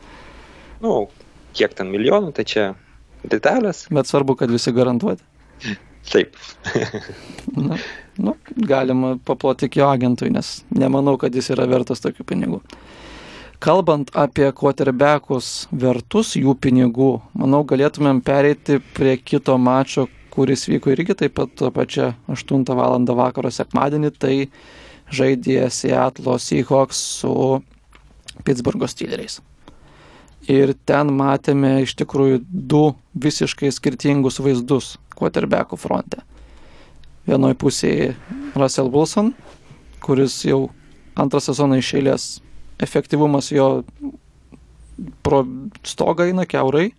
[0.81, 1.05] Nu,
[1.55, 2.69] kiek ten milijonų, tai čia
[3.21, 3.85] detalės.
[3.93, 5.23] Bet svarbu, kad visi garantuoti.
[6.11, 6.37] Taip.
[7.57, 7.79] Na,
[8.17, 12.61] nu, galima paploti jo agentui, nes nemanau, kad jis yra vertas tokių pinigų.
[13.65, 21.17] Kalbant apie quarterbackus vertus jų pinigų, manau, galėtumėm pereiti prie kito mačo, kuris vyko irgi
[21.23, 22.99] taip pat tą pačią 8 val.
[23.23, 24.35] vakaro sekmadienį, tai
[25.09, 27.63] žaidė Seattle Seahawks su
[28.45, 29.41] Pittsburgh Steeleriais.
[30.51, 32.85] Ir ten matėme iš tikrųjų du
[33.17, 36.21] visiškai skirtingus vaizdus quarterbackų fronte.
[37.25, 38.11] Vienoje pusėje
[38.53, 39.33] Russell Wilson,
[40.05, 40.69] kuris jau
[41.17, 42.27] antrą sezoną iš eilės
[42.85, 43.87] efektyvumas jo
[45.25, 45.43] pro
[45.87, 46.91] stogą eina keurai,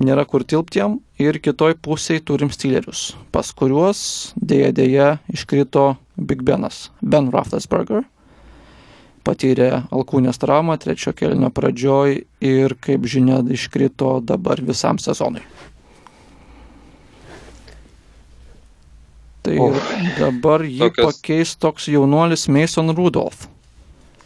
[0.00, 4.00] nėra kur tilptiem ir kitoj pusėje turim Steelerius, pas kuriuos
[4.40, 8.06] dėja dėja iškrito Big Benas, Ben Roethlisberger,
[9.26, 15.42] patyrė alkūnės traumą trečio kelnio pradžioj ir kaip žinia iškrito dabar visam sezonui.
[19.46, 19.78] Tai oh,
[20.18, 21.18] dabar jį tokios...
[21.20, 23.46] pakeis toks jaunuolis Mason Rudolph,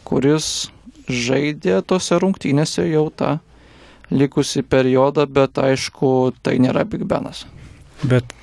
[0.07, 0.71] kuris
[1.05, 3.35] žaidė tose rungtynėse jau tą
[4.11, 7.45] likusi periodą, bet aišku, tai nėra Big Benas.
[8.01, 8.33] Bet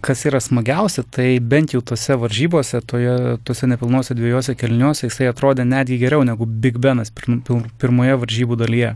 [0.00, 5.66] kas yra smagiausia, tai bent jau tose varžybose, toje, tose nepilnuose dviejose kelniuose jisai atrodė
[5.68, 8.94] netgi geriau negu Big Benas pir, pir, pirmoje varžybų dalyje.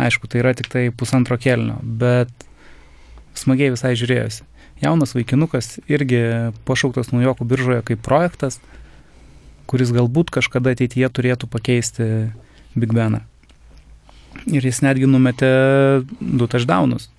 [0.00, 2.32] Aišku, tai yra tik tai pusantro kelnio, bet
[3.36, 4.46] smagiai visai žiūrėjosi.
[4.82, 6.22] Jaunas vaikinukas irgi
[6.66, 8.58] pašauktas naujokų biržoje kaip projektas,
[9.70, 12.08] kuris galbūt kažkada ateityje turėtų pakeisti
[12.74, 13.20] Big Beną.
[14.48, 15.52] Ir jis netgi numetė
[16.18, 17.10] du taždaunus.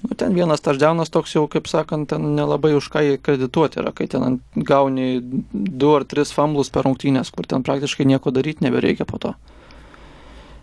[0.00, 4.08] Nu, ten vienas taždaunas toks jau, kaip sakant, ten nelabai už ką kredituoti yra, kai
[4.08, 5.20] ten gauni
[5.52, 9.34] du ar tris famblus per rungtynės, kur ten praktiškai nieko daryti nebereikia po to.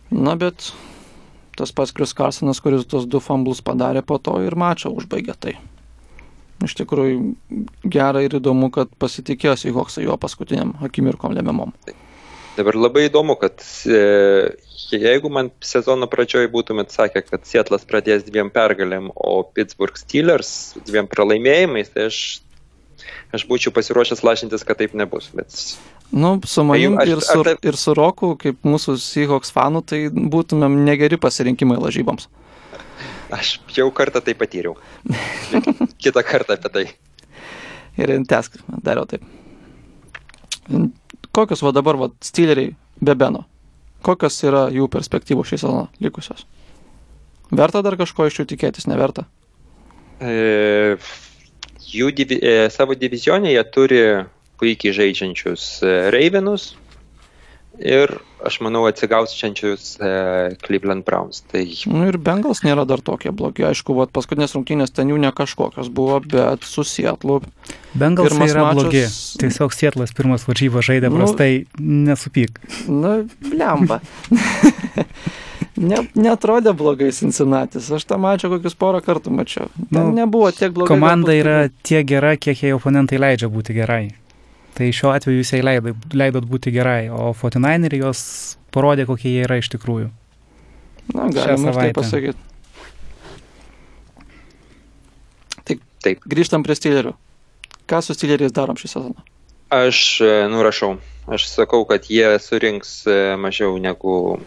[0.09, 0.71] Na, bet
[1.57, 5.57] tas pats Kris Karsonas, kuris tos du famblus padarė po to ir mačą užbaigė tai.
[6.65, 7.17] Iš tikrųjų
[7.85, 11.73] gera ir įdomu, kad pasitikėjo Seahawksai jo paskutiniam akimirkom lemiamom.
[12.57, 13.99] Dabar labai įdomu, kad e,
[14.77, 20.51] jeigu man sezono pradžioje būtumėt sakę, kad Sietlas pradės dviem pergalėm, o Pittsburgh Steelers
[20.87, 22.19] dviem pralaimėjimais, tai aš,
[23.33, 25.31] aš būčiau pasiruošęs lašintis, kad taip nebus.
[25.33, 25.49] Bet...
[26.13, 27.57] Nu, su manim tai, ir, su, tai...
[27.65, 32.29] ir su Roku, kaip mūsų Seahawks fanų, tai būtumėm negeri pasirinkimai lažyboms.
[33.33, 34.77] Aš jau kartą tai patyriau.
[36.03, 36.85] Kitą kartą apie tai.
[37.97, 39.25] Ir tesk, dariau taip.
[41.35, 43.43] Kokios va dabar va Steeleriai be Beno?
[44.05, 46.45] Kokios yra jų perspektyvos šį sezoną likusios?
[47.51, 49.23] Verta dar kažko iš jų tikėtis, neverta?
[50.19, 50.97] E,
[51.93, 54.01] jų divi, e, savo divizionė jie turi
[54.59, 56.73] puikiai žaidžiančius e, Ravenus,
[57.79, 58.11] ir,
[58.45, 60.09] aš manau, atsigausiančius e,
[60.65, 61.41] Cleveland Browns.
[61.51, 61.63] Tai...
[61.91, 63.65] Nu, ir Bengals nėra dar tokie blogi.
[63.67, 67.39] Aišku, vat, paskutinės rungtynės ten jų ne kažkokios buvo, bet su Sietlu.
[67.97, 68.81] Bengals yra mačas...
[68.81, 69.03] blogi.
[69.43, 72.61] Tiesiog Sietlas pirmas varžybą žaidė nu, prastai, nesupyk.
[72.89, 73.19] Na,
[73.53, 74.01] lemba.
[75.89, 77.81] ne, netrodė blogai Cincinnati.
[77.81, 79.71] Aš tą mačiau kokius porą kartų mačiau.
[79.87, 80.95] Ten nu, nebuvo tiek blogai.
[80.95, 84.07] Komanda yra tiek gera, kiek jie oponentai leidžia būti gerai.
[84.77, 88.21] Tai šiuo atveju jūs jai leidot, leidot būti gerai, o 49eri jos
[88.73, 90.11] parodė, kokie jie yra iš tikrųjų.
[91.15, 92.37] Na, galima ir taip pasakyti.
[95.65, 96.27] Taip, taip.
[96.29, 97.15] Grįžtam prie stylerių.
[97.87, 99.25] Ką su styleriais darom šį sezoną?
[99.73, 100.93] Aš e, nurašau.
[101.31, 104.37] Aš sakau, kad jie surinks e, mažiau negu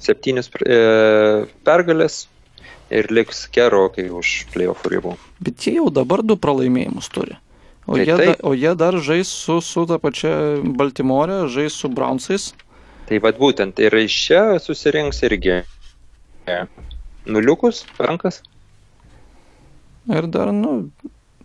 [0.00, 0.78] septynis e,
[1.66, 2.26] pergalės
[2.92, 5.16] ir liks gerokai už playoff ribų.
[5.44, 7.36] Bet jie jau dabar du pralaimėjimus turi.
[7.86, 11.90] O, tai, jie, da, o jie dar žais su, su ta pačia Baltimore, žais su
[11.90, 12.52] Brownsais.
[13.08, 15.62] Tai vad būtent ir iš čia susirinks irgi
[17.26, 18.40] nuliukus, rankas.
[20.10, 20.88] Ir dar, nu,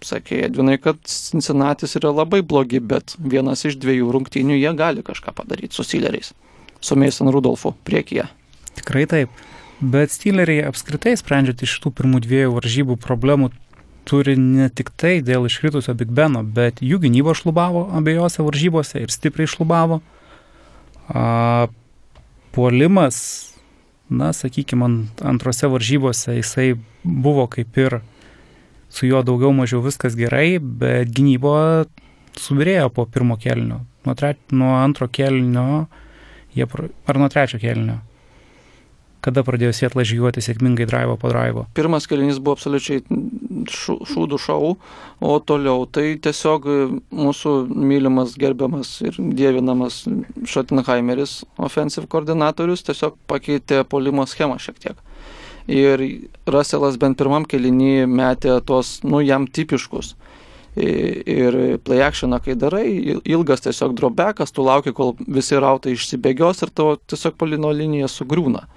[0.06, 5.34] sakė Edvinai, kad Cincinnati yra labai blogi, bet vienas iš dviejų rungtynių jie gali kažką
[5.38, 6.34] padaryti su Steeleriais,
[6.82, 8.28] su Mason Rudolfu priekyje.
[8.78, 9.46] Tikrai taip.
[9.78, 13.52] Bet Steeleriai apskritai sprendžiant iš tų pirmų dviejų varžybų problemų
[14.08, 19.12] turi ne tik tai dėl iškritusio Big Beno, bet jų gynyba šlubavo abiejose varžybose ir
[19.12, 20.00] stipriai šlubavo.
[21.12, 21.68] A,
[22.56, 23.20] puolimas,
[24.08, 24.90] na, sakykime,
[25.28, 28.00] antrose varžybose jisai buvo kaip ir
[28.90, 31.58] su juo daugiau mažiau viskas gerai, bet gynybo
[32.40, 33.84] subirėjo po pirmo kelnio.
[34.08, 35.88] Nuo, tre, nuo antro kelnio,
[36.56, 38.00] jie, ar nuo trečio kelnio
[39.28, 41.66] kada pradėjo Sietla žygiuoti sėkmingai drivo po drivo?
[41.76, 43.04] Pirmas kelinys buvo absoliučiai
[43.68, 44.76] šūdų šau,
[45.20, 46.68] o toliau tai tiesiog
[47.12, 50.06] mūsų mylimas, gerbiamas ir dievinamas
[50.46, 55.04] Schottenheimeris, offensive koordinatorius, tiesiog pakeitė polimo schemą šiek tiek.
[55.68, 56.00] Ir
[56.48, 60.16] Russellas bent pirmam kelinį metė tos, nu, jam tipiškus
[60.78, 62.86] ir play actioną, kai darai,
[63.26, 68.68] ilgas tiesiog drobekas, tu lauki, kol visi rautai išsibėgios ir tavo tiesiog polino linija sugriūna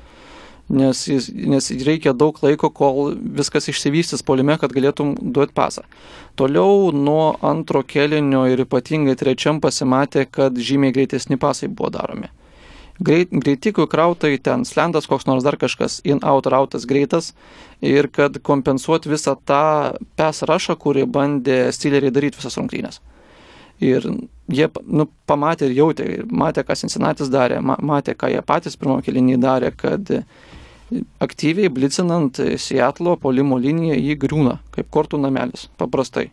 [0.71, 5.87] nes, jis, nes reikia daug laiko, kol viskas išsivystys polime, kad galėtum duoti pasą.
[6.39, 12.31] Toliau nuo antro kelinio ir ypatingai trečiam pasimatė, kad žymiai greitesni pasai buvo daromi.
[13.01, 17.33] Greit, greitikų krautai ten slendas, koks nors dar kažkas, in-out rautas greitas
[17.81, 23.01] ir kad kompensuoti visą tą pes rašą, kurį bandė stileriai daryti visas rungtynės.
[23.81, 24.05] Ir
[24.53, 29.39] jie nu, pamatė ir jautė, matė, ką Cincinnati darė, matė, ką jie patys pirmą kelinį
[29.41, 30.13] darė, kad
[31.23, 36.31] aktyviai blicinant Seatlo polimo liniją jį griūna, kaip kortų namelis, paprastai.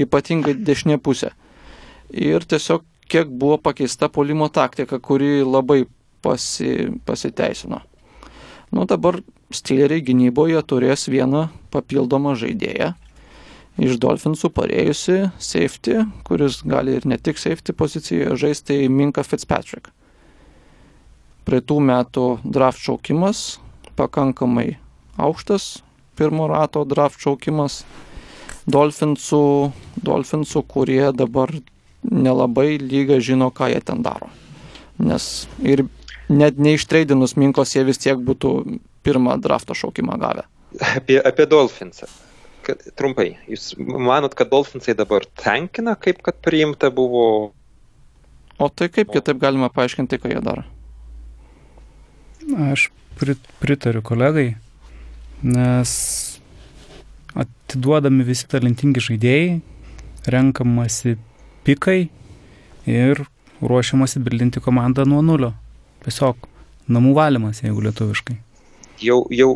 [0.00, 1.30] Ypatingai dešinė pusė.
[2.10, 5.84] Ir tiesiog kiek buvo pakeista polimo taktika, kuri labai
[6.24, 7.80] pasi, pasiteisino.
[8.74, 9.20] Nu dabar
[9.54, 12.94] Steeleriai gynyboje turės vieną papildomą žaidėją.
[13.84, 19.90] Iš Dolphinsų parėjusi safety, kuris gali ir ne tik safety pozicijoje žaisti Minka Fitzpatrick.
[21.44, 23.44] Praeitų metų draft šaukimas,
[23.96, 24.76] pakankamai
[25.16, 25.82] aukštas
[26.16, 27.82] pirmo rato draft šaukimas.
[28.64, 31.50] Dolfinsų, Dolfinsų, kurie dabar
[32.04, 34.30] nelabai lyga žino, ką jie ten daro.
[34.96, 35.84] Nes ir
[36.32, 38.54] net neištreidinus Minkos jie vis tiek būtų
[39.04, 40.46] pirmą drafto šaukimą gavę.
[40.94, 42.08] Apie, apie Dolfinsą.
[42.96, 47.52] Trumpai, jūs manot, kad Dolfinsai dabar tenkina, kaip kad priimta buvo?
[48.56, 50.64] O tai kaip kitaip galima paaiškinti, ką jie daro?
[52.72, 54.54] Aš pritariu kolegai,
[55.42, 55.92] nes
[57.34, 59.60] atiduodami visi talentingi žaidėjai,
[60.30, 61.16] renkamasi
[61.66, 61.98] pikai
[62.90, 63.24] ir
[63.64, 65.52] ruošiamasi bildinti komandą nuo nulio.
[66.04, 66.48] Tiesiog
[66.92, 68.36] namų valymas, jeigu lietuviškai.
[69.04, 69.52] Jau, jau.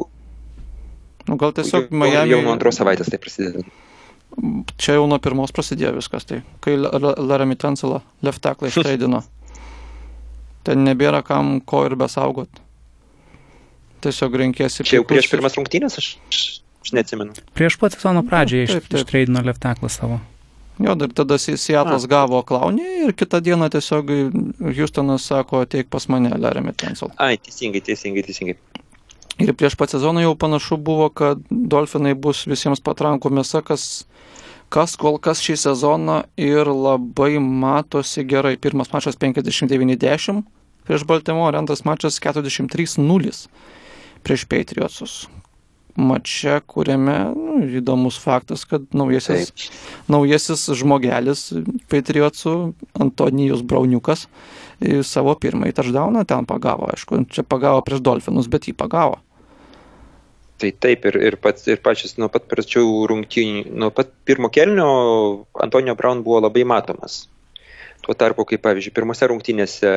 [1.28, 2.32] Nu, gal tiesiog jau, Miami.
[2.32, 3.64] Jau nuo antros savaitės tai prasideda.
[4.78, 9.22] Čia jau nuo pirmos prasidėjo viskas, tai kai Larami Tenselą left tackle išleidino.
[10.64, 12.60] Ten nebėra kam ko ir besaugot.
[14.04, 14.86] Tiesiog renkėsi.
[14.86, 17.36] Čia jau prieš pirmas rungtynės, aš, aš neatsimenu.
[17.58, 20.20] Prieš pat sezono pradžią iš, ištreidino left tackle savo.
[20.78, 24.12] Jo, ir tada Seattle'as gavo klaunį ir kitą dieną tiesiog
[24.62, 27.10] Houstonas sako, ateik pas mane, Larry Tensel.
[27.18, 28.54] Ai, teisingai, teisingai, teisingai.
[29.42, 34.06] Ir prieš pat sezoną jau panašu buvo, kad Dolfinai bus visiems patrankų mėsa, kas,
[34.70, 38.54] kas kol kas šį sezoną ir labai matosi gerai.
[38.58, 40.42] Pirmas mačas 59-10
[40.86, 43.34] prieš Baltimore, antras mačas 43-0
[44.24, 45.20] prieš Patriotsus
[45.98, 49.78] mače, kuriame nu, įdomus faktas, kad naujasis, Taip.
[50.10, 51.48] naujasis žmogelis
[51.90, 52.54] Patriotsų
[53.02, 54.28] Antonijus Brauniukas
[55.02, 59.18] savo pirmąjį taždauną ten pagavo, aišku, čia pagavo prieš Dolfinus, bet jį pagavo.
[60.58, 64.88] Tai taip, ir, ir, pats, ir pačias nuo pat pradžių rungtynių, nuo pat pirmo kelnio
[65.54, 67.26] Antonijo Braun buvo labai matomas.
[68.02, 69.92] Tuo tarpu, kaip pavyzdžiui, pirmose rungtynėse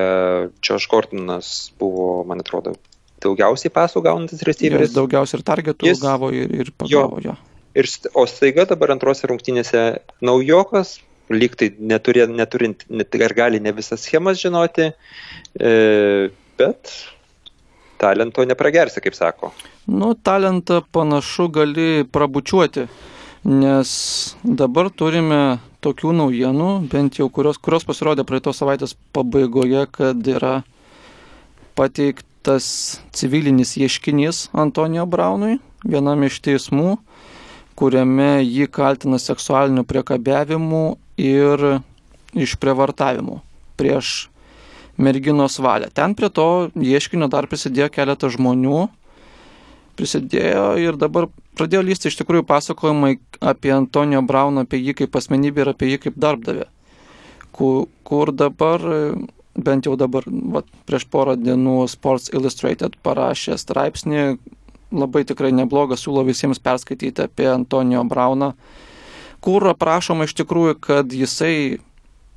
[0.90, 2.76] Gordonas buvo, man atrodo,
[3.24, 4.90] daugiausiai pasų gaunantis receiveris.
[4.90, 7.32] Jis daugiausiai ir targetų jis, gavo ir, ir pagavo jo.
[7.32, 7.38] jo.
[7.78, 7.88] Ir,
[8.20, 9.86] o staiga dabar antrose rungtynėse
[10.26, 10.98] naujokas,
[11.32, 14.90] lyg tai neturi, neturint, net, ar gali ne visas schemas žinoti,
[15.56, 15.72] e,
[16.60, 16.92] bet
[18.02, 19.54] talento nepragersi, kaip sako.
[19.88, 22.88] Nu, talentą panašu gali prabučiuoti,
[23.48, 23.92] nes
[24.44, 30.60] dabar turime tokių naujienų, bent jau kurios, kurios pasirodė praeitos savaitės pabaigoje, kad yra
[31.78, 32.66] pateikt tas
[33.14, 36.98] civilinis ieškinys Antonijo Braunui, vienam iš teismų,
[37.78, 40.84] kuriame jį kaltina seksualiniu priekabiavimu
[41.22, 41.66] ir
[42.38, 43.40] išprievartavimu
[43.80, 44.32] prieš
[45.02, 45.90] merginos valią.
[45.94, 48.86] Ten prie to ieškinio dar prisidėjo keletas žmonių,
[49.98, 51.28] prisidėjo ir dabar
[51.58, 56.02] pradėjo lysti iš tikrųjų pasakojimai apie Antonijo Brauną, apie jį kaip asmenybę ir apie jį
[56.06, 56.68] kaip darbdavę,
[57.56, 58.86] kur, kur dabar
[59.56, 64.26] bent jau dabar, va, prieš porą dienų Sports Illustrated parašė straipsnį,
[64.92, 68.54] labai tikrai neblogą, siūlo visiems perskaityti apie Antonijo Brauną,
[69.44, 71.80] kur aprašoma iš tikrųjų, kad jisai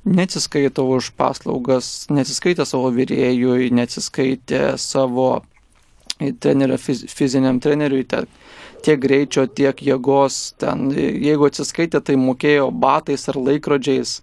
[0.05, 5.43] neatsiskaito už paslaugas, neatsiskaitė savo vyrėjui, neatsiskaitė savo
[6.39, 8.29] trenerio, fiz, fiziniam treneriui, tiek,
[8.85, 14.19] tiek greičio, tiek jėgos, ten, jeigu atsiskaitė, tai mokėjo batais ar laikrodžiais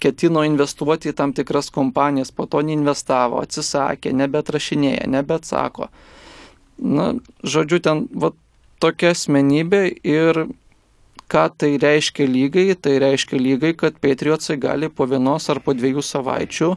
[0.00, 5.90] ketino investuoti į tam tikras kompanijas, po to neinvestavo, atsisakė, nebetrašinėja, nebeatsako.
[6.80, 7.12] Na,
[7.44, 8.32] žodžiu, ten va,
[8.80, 10.46] tokia asmenybė ir
[11.30, 16.02] ką tai reiškia lygai, tai reiškia lygai, kad Patriotsai gali po vienos ar po dviejų
[16.02, 16.70] savaičių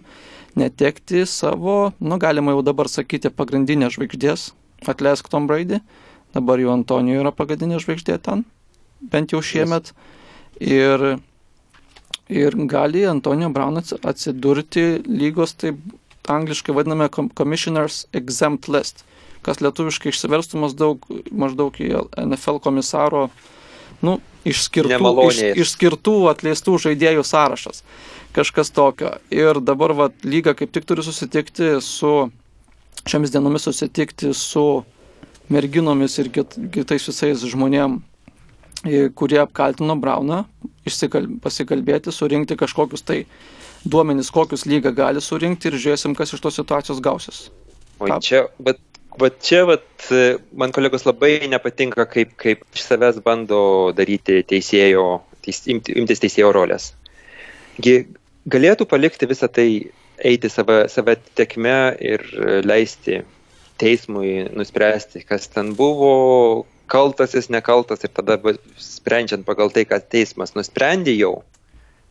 [0.59, 4.51] netekti savo, nu galima jau dabar sakyti, pagrindinės žvaigždės,
[4.85, 5.79] atleisk Tom Brady,
[6.35, 8.43] dabar jau Antonijo yra pagrindinė žvaigždė ten,
[9.01, 9.93] bent jau šiemet.
[10.61, 11.17] Ir
[12.29, 15.79] ir gali Antonio Brown atsidurti lygos, taip
[16.27, 19.03] angliškai vadiname Commissioners Exempt List,
[19.43, 21.89] kas lietuviškai išsiverstų maždaug, maždaug į
[22.23, 23.27] NFL komisaro
[24.03, 27.83] nu, išskirtų, iš, išskirtų atleistų žaidėjų sąrašas.
[28.33, 29.13] Kažkas tokio.
[29.31, 32.31] Ir dabar va, lyga kaip tik turi susitikti su,
[33.05, 34.65] šiomis dienomis susitikti su
[35.53, 37.99] merginomis ir kit, kitais visais žmonėm,
[39.15, 40.43] kurie apkaltino Brauną,
[40.83, 43.23] pasikalbėti, surinkti kažkokius tai
[43.83, 47.45] duomenys, kokius lyga gali surinkti ir žiūrėsim, kas iš tos situacijos gausis.
[48.03, 48.79] O čia, bet,
[49.19, 49.85] bet čia, bet,
[50.57, 55.07] man kolegos labai nepatinka, kaip, kaip iš savęs bando daryti teisėjo,
[55.45, 56.91] teis, imti, imtis teisėjo rolės.
[57.83, 58.03] Gi
[58.49, 59.67] galėtų palikti visą tai
[60.23, 62.25] eiti save, save tekme ir
[62.65, 63.23] leisti
[63.81, 68.37] teismui nuspręsti, kas ten buvo, kaltas jis nekaltas ir tada
[68.77, 71.39] sprendžiant pagal tai, ką teismas nusprendė jau,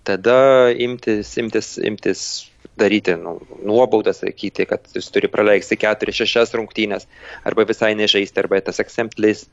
[0.07, 2.25] tada imtis, imtis, imtis
[2.79, 7.07] daryti nu, nuobaudas, sakyti, kad jis turi praleisti 4-6 rungtynės
[7.49, 9.45] arba visai nežaisti, arba tas exemplis.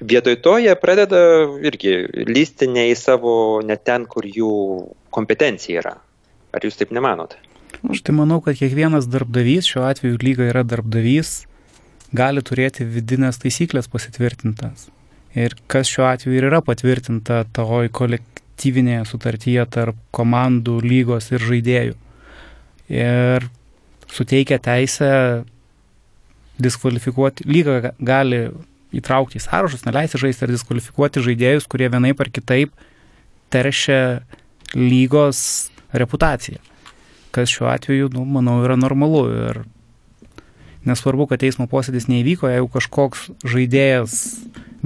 [0.00, 1.20] Vietoj to jie pradeda
[1.70, 1.94] irgi
[2.28, 3.34] lysti ne į savo,
[3.66, 4.54] ne ten, kur jų
[5.14, 5.94] kompetencija yra.
[6.50, 7.38] Ar jūs taip nemanote?
[7.86, 11.44] Aš tai manau, kad kiekvienas darbdavys, šiuo atveju lyga yra darbdavys,
[12.16, 14.88] gali turėti vidinės taisyklės pasitvirtintas.
[15.38, 21.94] Ir kas šiuo atveju ir yra patvirtinta toj kolektyvinėje sutartyje tarp komandų, lygos ir žaidėjų.
[22.90, 23.46] Ir
[24.10, 25.10] suteikia teisę
[26.60, 28.48] diskvalifikuoti, lyga gali
[28.96, 32.74] įtraukti į sąrašus, neleisti žaisti ar diskvalifikuoti žaidėjus, kurie vienaip ar kitaip
[33.54, 34.00] teršia
[34.74, 36.58] lygos reputaciją.
[37.30, 39.22] Kas šiuo atveju, nu, manau, yra normalu.
[39.30, 39.62] Ir
[40.88, 44.16] nesvarbu, kad teismo posėdis neįvyko, jeigu kažkoks žaidėjas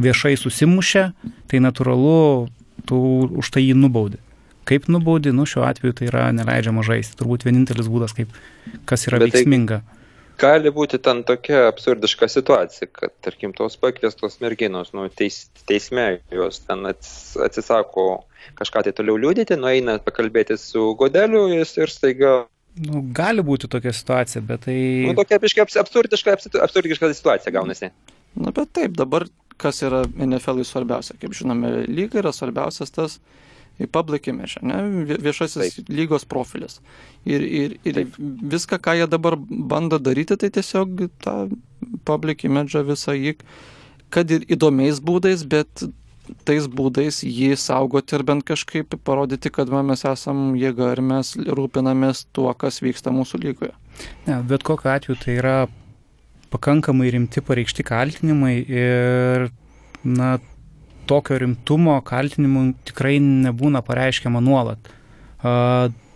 [0.00, 1.08] viešai susimušė,
[1.50, 2.48] tai natūralu,
[2.88, 3.00] tu
[3.40, 4.20] už tai jį nubaudi.
[4.68, 7.18] Kaip nubaudi, nu šiuo atveju tai yra neleidžiama žaisti.
[7.20, 8.32] Turbūt vienintelis būdas, kaip,
[8.88, 9.82] kas yra Bet tai veiksminga.
[9.84, 10.04] Tai
[10.40, 16.62] gali būti ten tokia absurdiška situacija, kad, tarkim, tos pakviestos merginos, nu, teis, teisme jos
[16.66, 18.24] ten atsisako
[18.58, 22.44] kažką tai toliau liūdėti, nueina pakalbėti su Godeliu ir staiga
[22.82, 24.76] Nu, gali būti tokia situacija, bet tai...
[25.06, 27.92] Nu, tokia biškai absurdiška, absurdiška situacija gaunasi.
[28.34, 29.28] Na, bet taip, dabar
[29.62, 31.14] kas yra NFL svarbiausia.
[31.20, 33.20] Kaip žinome, lyga yra svarbiausias tas
[33.94, 34.80] public image, ne?
[35.18, 35.90] viešasis taip.
[35.90, 36.80] lygos profilis.
[37.26, 38.18] Ir, ir, ir taip.
[38.54, 41.36] viską, ką jie dabar bando daryti, tai tiesiog tą
[42.06, 43.34] public image visą jį,
[44.14, 45.86] kad ir įdomiais būdais, bet
[46.48, 51.34] tais būdais jį saugoti ir bent kažkaip parodyti, kad va, mes esam jėga ir mes
[51.36, 53.74] rūpinamės tuo, kas vyksta mūsų lygoje.
[54.26, 55.58] Ne, bet kokiu atveju tai yra
[56.54, 59.48] pakankamai rimti pareikšti kaltinimai ir
[60.04, 60.36] na,
[61.10, 64.92] tokio rimtumo kaltinimų tikrai nebūna pareiškiama nuolat.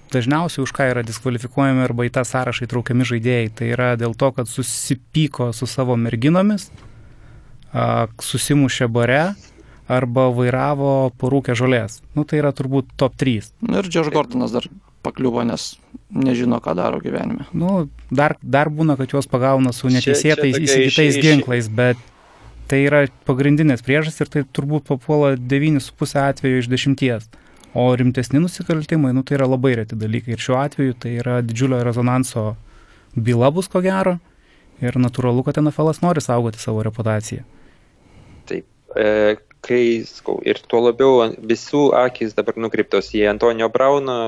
[0.09, 4.31] Dažniausiai už ką yra diskvalifikuojami arba į tą sąrašą įtraukiami žaidėjai, tai yra dėl to,
[4.33, 6.71] kad susipyko su savo merginomis,
[8.25, 9.35] susimušė bare,
[9.89, 12.03] arba vairavo porūkę žolės.
[12.16, 13.55] Nu, tai yra turbūt top 3.
[13.64, 14.68] Nu, ir Džoš Gortonas dar
[15.07, 15.76] pakliuvo, nes
[16.12, 17.49] nežino, ką daro gyvenime.
[17.57, 22.01] Nu, dar, dar būna, kad juos pagauna su neteisėtais įsigytais ginklais, bet
[22.68, 27.28] tai yra pagrindinės priežastys ir tai turbūt papuola 9,5 atveju iš 10.
[27.78, 30.34] O rimtesni nusikaltimai, nu, tai yra labai reti dalykai.
[30.34, 32.55] Ir šiuo atveju tai yra didžiulio rezonanso
[33.14, 34.16] byla bus ko gero.
[34.80, 37.45] Ir natūralu, kad NFL nori saugoti savo reputaciją.
[38.49, 38.64] Taip.
[38.97, 44.19] E, kai, skau, ir tuo labiau visų akis dabar nukreiptos į Antonio Brauną,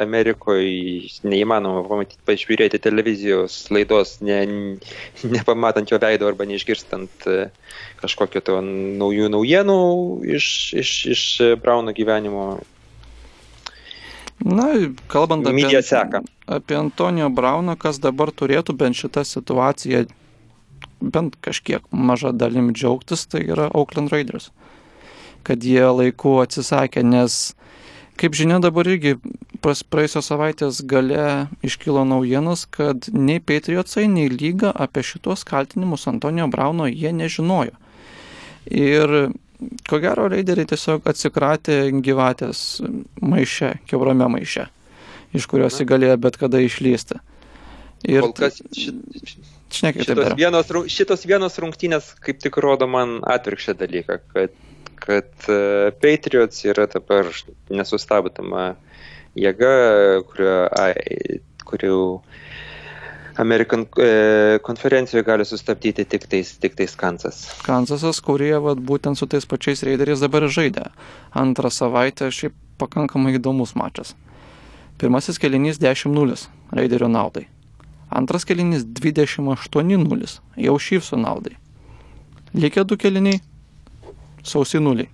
[0.00, 4.40] Amerikoje neįmanoma pamatyti, pažiūrėti televizijos laidos, ne,
[5.36, 7.38] nepamatant jo veido arba neišgirstant e,
[8.02, 8.60] kažkokio to
[9.00, 9.80] naujų naujienų
[10.36, 10.48] iš,
[10.82, 11.24] iš, iš
[11.62, 12.46] Brauno gyvenimo.
[14.44, 14.68] Na,
[15.08, 15.80] kalbant apie,
[16.44, 20.04] apie Antonijo Brauną, kas dabar turėtų bent šitą situaciją
[21.00, 24.50] bent kažkiek maža dalim džiaugtis, tai yra Oakland Raiders
[25.46, 27.54] kad jie laiku atsisakė, nes,
[28.20, 29.16] kaip žinia, dabar irgi
[29.62, 36.86] praėjusios savaitės gale iškilo naujienos, kad nei Patriotsai, nei lyga apie šitos kaltinimus Antonijo Brauno
[36.90, 37.74] jie nežinojo.
[38.66, 39.14] Ir
[39.88, 42.82] ko gero, raideriai tiesiog atsikratė gyvatės
[43.22, 44.66] maiše, keurame maiše,
[45.36, 47.20] iš kurios jį galėjo bet kada išlysti.
[48.06, 48.98] Ir kol kas šit,
[49.72, 54.52] šitos, vienos, šitos vienos rungtynės kaip tik rodo man atvirkščią dalyką, kad
[55.06, 57.30] kad e, Patriots yra dabar
[57.70, 58.74] nesustabdoma
[59.38, 59.72] jėga,
[60.30, 60.56] kurio,
[61.66, 61.98] kurių
[63.36, 67.42] Amerikan e, konferencijoje gali sustabdyti tik tais, tik tais Kansas.
[67.66, 70.88] Kansasas, kurie vat, būtent su tais pačiais raideriais dabar žaidė.
[71.36, 74.14] Antrą savaitę šiaip pakankamai įdomus mačas.
[74.96, 77.44] Pirmasis kelinys 10-0 raiderio naudai.
[78.08, 81.58] Antras kelinys 28-0 jau šyfsų naudai.
[82.56, 83.42] Likę du keliniai
[84.46, 85.10] sausi nuliai.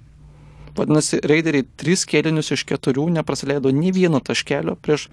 [0.76, 5.08] Vadinasi, raideriai tris kėlinius iš keturių nepraleido nei vieno taškelio prieš,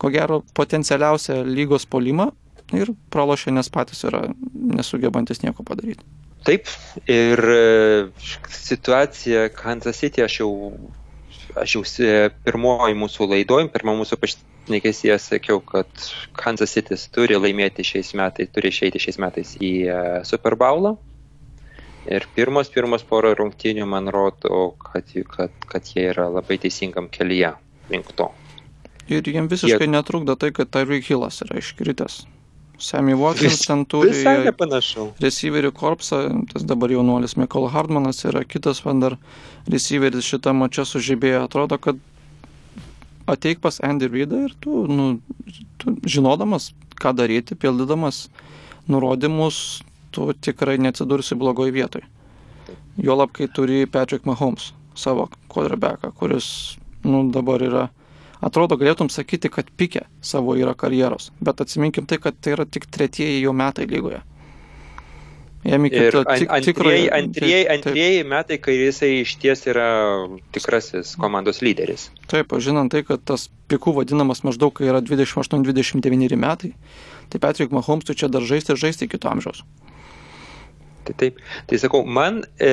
[0.00, 2.28] ko gero, potencialiausią lygos polimą
[2.76, 6.04] ir pralošė, nes patys yra nesugebantis nieko padaryti.
[6.42, 6.66] Taip,
[7.06, 7.62] ir e,
[8.50, 10.50] situacija Kansas City, aš jau,
[11.62, 11.84] aš jau
[12.44, 15.88] pirmoji mūsų laidoj, pirmą mūsų pašnekėsyje sakiau, kad
[16.36, 20.96] Kansas City turi laimėti šiais metais, turi išeiti šiais metais į e, Super Bowlą
[22.10, 27.52] Ir pirmos, pirmos poro rungtynių man rodo, kad, kad, kad jie yra labai teisingam kelyje
[27.92, 28.32] link to.
[29.10, 29.92] Ir jiem visiškai jie...
[29.92, 32.22] netrukdo tai, kad Tyreek Hillas yra iškritęs.
[32.82, 34.10] Sammy Watkins Vis, ten turi
[35.22, 39.14] receiverių korpsą, tas dabar jaunuolis Michael Hardmanas yra kitas vandar
[39.70, 41.44] receiveris šitą mačią sužibėjo.
[41.46, 42.00] Atrodo, kad
[43.30, 45.06] ateik pas Andy Reidą ir tu, nu,
[45.78, 48.26] tu žinodamas, ką daryti, pildydamas
[48.90, 49.82] nurodymus,
[50.12, 52.06] tu tikrai neatsidursi blogoje vietoje.
[53.00, 57.86] Juolab, kai turi Patrick Mahomes savo quarterbacką, kuris nu, dabar yra,
[58.44, 62.86] atrodo, galėtum sakyti, kad pikė savo yra karjeros, bet atsiminkim tai, kad tai yra tik
[62.92, 64.20] tretieji jo metai lygoje.
[65.62, 69.86] Jam iki to tik, antrieji, antrieji, antrieji metai, kai jisai iš ties yra
[70.54, 72.08] tikrasis komandos lyderis.
[72.30, 76.72] Taip, žinant tai, kad tas pikų vadinamas maždaug, kai yra 28-29 metai,
[77.30, 79.62] tai Patrick Mahomes tu čia dar žaisti ir žaisti iki to amžiaus.
[81.02, 82.70] Tai taip, tai sakau, man e,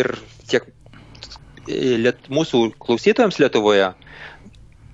[0.00, 0.08] ir
[0.50, 0.68] tiek
[1.66, 3.92] liet, mūsų klausytojams Lietuvoje,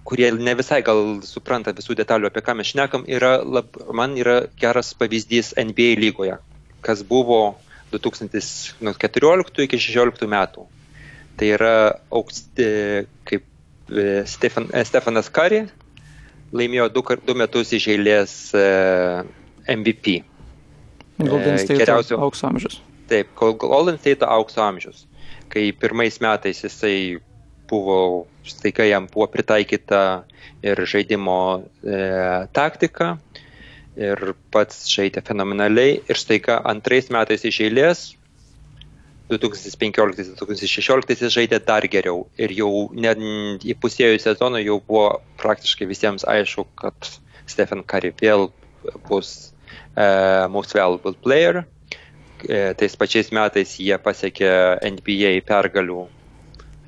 [0.09, 4.41] kurie ne visai gal supranta visų detalių, apie ką mes šnekam, yra lab, man yra
[4.61, 6.39] geras pavyzdys NBA lygoje,
[6.85, 7.59] kas buvo
[7.93, 10.65] 2014 iki 2016 metų.
[11.39, 11.75] Tai yra
[12.11, 12.71] auksti,
[13.29, 13.45] kaip
[13.93, 15.67] e, Stefan, e, Stefanas Kari
[16.57, 18.35] laimėjo du, du metus iš eilės
[19.69, 20.23] MVP.
[21.19, 22.81] Golden State geriausio aukso amžius.
[23.11, 25.07] Taip, Golden State aukso amžius.
[25.49, 27.19] Kai pirmais metais jisai
[27.69, 30.03] buvo, staiga jam buvo pritaikyta
[30.63, 31.39] ir žaidimo
[31.85, 31.99] e,
[32.53, 33.17] taktika
[33.99, 38.05] ir pats žaidė fenomenaliai ir staiga antrais metais iš eilės
[39.29, 43.21] 2015-2016 jis žaidė dar geriau ir jau net
[43.75, 47.11] įpusėjus sezoną jau buvo praktiškai visiems aišku, kad
[47.49, 48.49] Stephen Curry vėl
[49.09, 49.53] bus
[50.53, 51.65] Most Valuable Player.
[52.39, 54.51] Uh, tais pačiais metais jie pasiekė
[54.95, 56.05] NBA pergalių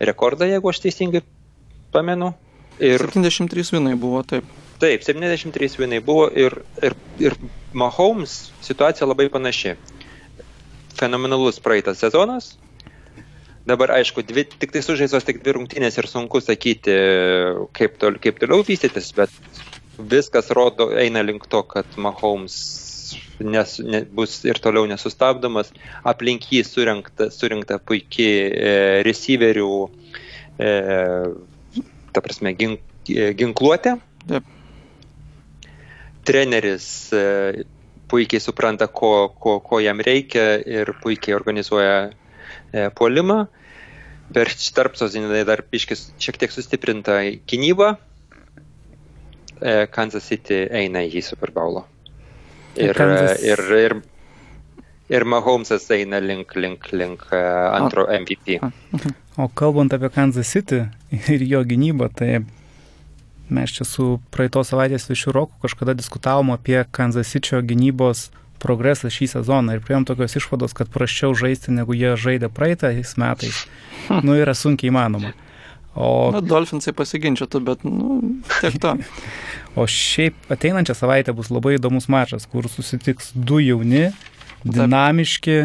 [0.01, 1.25] rekordą, jeigu aš teisingai
[1.93, 2.33] pamenu.
[2.81, 4.47] Ir 73 vinai buvo, taip.
[4.81, 7.37] Taip, 73 vinai buvo ir, ir, ir
[7.77, 9.75] Mahomes situacija labai panaši.
[10.97, 12.55] Fenomenalus praeitas sezonas.
[13.69, 16.95] Dabar, aišku, dvi, tik tai sužaistos tik dvi rungtynės ir sunku sakyti,
[17.77, 19.35] kaip, tol, kaip toliau vystytis, bet
[20.01, 22.57] viskas rodo, eina link to, kad Mahomes
[23.41, 25.73] nes, ne, bus ir toliau nesustabdomas.
[26.07, 28.73] Aplink jį surinkta, surinkta puikiai e,
[29.07, 29.75] receiverių,
[30.61, 30.71] e,
[32.15, 33.97] ta prasme, gink, e, ginkluotė.
[34.31, 34.57] Yep.
[36.29, 37.25] Treneris e,
[38.11, 43.45] puikiai supranta, ko, ko, ko jam reikia ir puikiai organizuoja e, puolimą.
[44.31, 47.19] Per tarpsozinį dar piškis šiek tiek sustiprinta
[47.51, 47.97] gynyba.
[49.61, 51.85] E, Kansas City eina į Super Bowl'o.
[52.77, 53.43] Ir, Kansas...
[53.43, 53.97] ir, ir,
[55.11, 57.43] ir Mahomesas eina link, link, link e,
[57.75, 58.61] antro MVP.
[59.37, 62.45] O kalbant apie Kansas City ir jo gynybą, tai
[63.51, 68.29] mes čia su praeitos savaitės višių roku kažkada diskutavom apie Kansas City gynybos
[68.61, 73.65] progresą šį sezoną ir prieėm tokios išvados, kad praščiau žaisti, negu jie žaidė praeitais metais,
[74.27, 75.33] nu yra sunkiai įmanoma.
[75.99, 76.31] O...
[76.31, 78.21] Na, Dolphinsai pasiginčytų, bet, nu,
[78.61, 78.95] tiek to.
[79.81, 84.11] o šiaip ateinančią savaitę bus labai įdomus mačas, kur susitiks du jauni,
[84.63, 85.59] dinamiški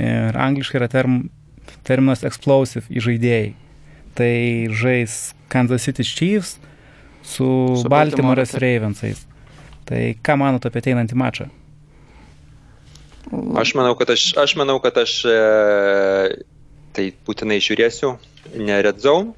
[0.00, 1.22] ir angliškai yra term,
[1.84, 3.52] terminas explosive žaidėjai.
[4.16, 4.32] Tai
[4.74, 5.18] žais
[5.52, 6.56] Kansas City Chiefs
[7.22, 7.46] su,
[7.76, 9.26] su Baltimore's Ravensais.
[9.86, 11.50] Tai ką manot apie ateinantį mačą?
[13.60, 15.36] Aš manau, kad aš, aš, manau, kad aš e,
[16.96, 18.14] tai būtinai žiūrėsiu,
[18.58, 19.36] ne Red Zone,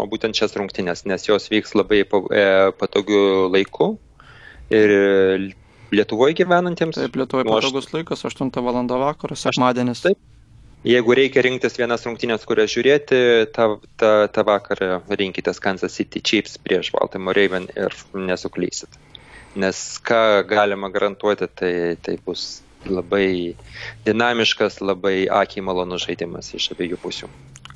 [0.00, 2.44] o būtent šias rungtynės, nes jos vyks labai e,
[2.80, 3.92] patogiu laiku.
[4.70, 4.94] Ir
[5.90, 6.98] Lietuvoje gyvenantiems.
[6.98, 7.94] Taip, Lietuvoje patogus aš...
[7.96, 8.84] laikas, 8 val.
[9.02, 10.04] vakaro, sekmadienis.
[10.04, 10.20] Taip.
[10.86, 13.18] Jeigu reikia rinktis vienas rungtynės, kurias žiūrėti,
[13.52, 13.66] tą,
[14.00, 18.96] tą, tą vakarą rinkitės Kansas City Chiefs prieš Baltimore Raven ir nesuklysit.
[19.60, 23.58] Nes ką galima garantuoti, tai, tai bus labai
[24.06, 27.28] dinamiškas, labai akiai malonus žaidimas iš abiejų pusių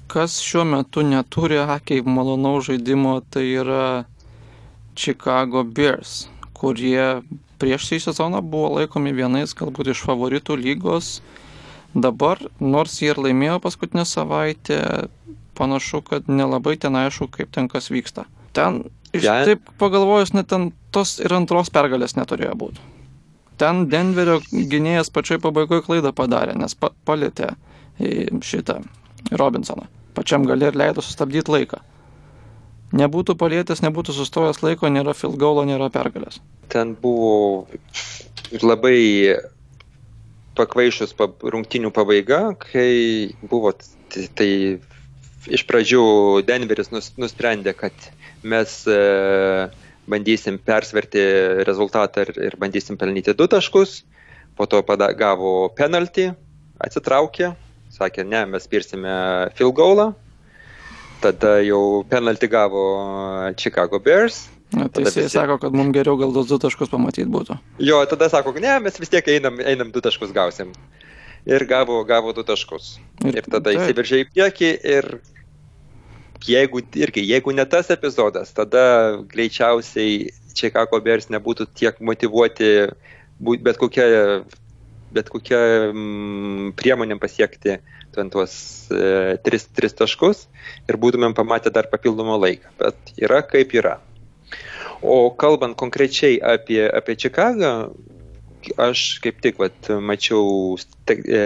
[0.09, 4.05] kas šiuo metu neturi akiai malonaus žaidimo, tai yra
[4.97, 7.23] Chicago Bears, kurie
[7.59, 11.19] prieš šį sezoną buvo laikomi vienais galbūt iš favoritų lygos.
[11.95, 14.79] Dabar, nors jie ir laimėjo paskutinę savaitę,
[15.55, 18.27] panašu, kad nelabai ten aišku, kaip ten kas vyksta.
[18.55, 18.83] Ten,
[19.15, 19.45] iš yeah.
[19.47, 22.91] taip pagalvojus, net ten tos ir antros pergalės neturėjo būti.
[23.63, 27.53] Ten Denverio gynėjas pačioj pabaigoje klaidą padarė, nes pa palėtė
[28.43, 28.81] šitą
[29.33, 29.89] Robinsoną.
[30.15, 31.81] Pačiam gali ir leido sustabdyti laiką.
[32.95, 36.39] Nebūtų palėtęs, nebūtų sustojęs laiko, nėra field goalo, nėra pergalės.
[36.71, 37.67] Ten buvo
[38.63, 39.35] labai
[40.55, 43.73] pakvaišus rungtinių pabaiga, kai buvo
[44.39, 44.51] tai
[45.51, 46.05] iš pradžių
[46.47, 48.07] Denveris nusprendė, kad
[48.47, 49.01] mes e,
[50.07, 51.25] bandysim persverti
[51.67, 54.03] rezultatą ir, ir bandysim pelnyti du taškus,
[54.55, 56.31] po to pada, gavo penaltį,
[56.85, 57.55] atsitraukė,
[57.95, 59.15] sakė, ne, mes pirsime
[59.59, 60.15] field goalą.
[61.25, 62.81] tada jau penaltį gavo
[63.57, 64.43] Chicago Bears.
[64.75, 67.57] Na, Tada Teisėjai visi- sako, kad mums geriau gal du taškus pamatyti būtų.
[67.79, 70.73] Jo, tada sako, ne, mes vis tiek einam, einam du taškus gausim.
[71.47, 72.99] Ir gavo, gavo du taškus.
[73.25, 73.81] Ir tada taip.
[73.81, 75.09] įsiveržė į priekį ir
[76.45, 82.91] jeigu, irgi, jeigu ne tas epizodas, tada greičiausiai Chicago Bears nebūtų tiek motivuoti
[83.41, 84.45] bet kokia,
[85.15, 85.61] bet kokia
[85.91, 87.79] mm, priemonėm pasiekti
[88.31, 88.55] tuos
[88.95, 90.47] e, tris, tris taškus
[90.89, 92.75] ir būtumėm pamatę dar papildomą laiką.
[92.79, 93.99] Bet yra kaip yra.
[95.03, 97.75] O kalbant konkrečiai apie, apie Čikagą,
[98.81, 101.43] aš kaip tik vat, mačiau sta, e,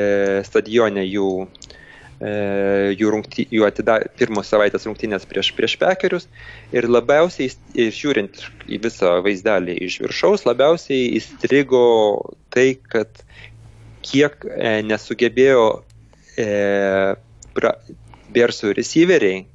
[0.47, 1.31] stadione jų,
[2.21, 2.31] e,
[2.95, 6.29] jų, rungty, jų atida, pirmos savaitės rungtynės prieš, prieš pekerius
[6.71, 11.83] ir labiausiai, ir žiūrint į visą vaizdelį iš viršaus, labiausiai įstrigo
[12.55, 13.25] tai, kad
[14.09, 15.65] kiek e, nesugebėjo
[16.39, 16.49] e,
[17.57, 17.75] pra,
[18.29, 19.47] Bersų receiveriai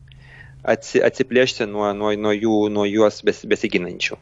[0.63, 4.17] atsi, atsiplėšti nuo, nuo, nuo, jų, nuo juos bes, besiginančių.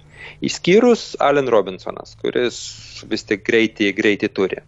[0.48, 2.58] Išskyrus Allen Robinsonas, kuris
[3.10, 4.62] vis tik greitį, greitį turi.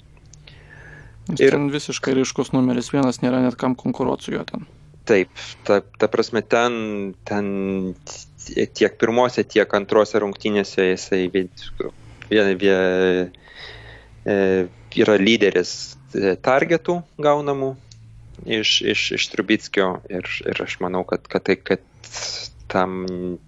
[1.33, 4.65] Ir Ir- ten visiškai ryškus numeris vienas, nėra net kam konkuruoti su juo ten.
[5.07, 5.31] Taip,
[5.67, 7.47] ta, ta prasme, ten, ten
[8.47, 11.49] tiek pirmose, tiek antrose rungtynėse jisai vien,
[12.29, 13.33] vien, vien,
[14.23, 14.37] e,
[14.99, 15.73] yra lyderis
[16.13, 17.73] e, targetų gaunamų
[18.45, 21.83] iš, iš, iš Trubickio ir, ir aš manau, kad, kad, tai, kad
[22.71, 23.05] tam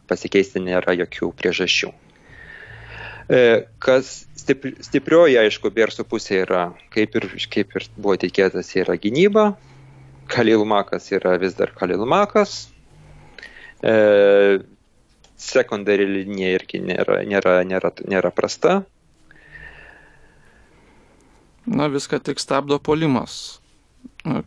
[0.10, 1.92] pasikeisti nėra jokių priežasčių.
[3.26, 3.40] E,
[3.82, 9.54] Kas stipri, stiprioji, aišku, Bersų pusė yra, kaip ir, kaip ir buvo tikėtas, yra gynyba,
[10.30, 12.66] Kalil Makas yra vis dar Kalil Makas.
[13.86, 13.96] E,
[15.38, 18.84] secondary linija irgi nėra, nėra, nėra, nėra prasta.
[21.66, 23.60] Na, viską tik stabdo polimas.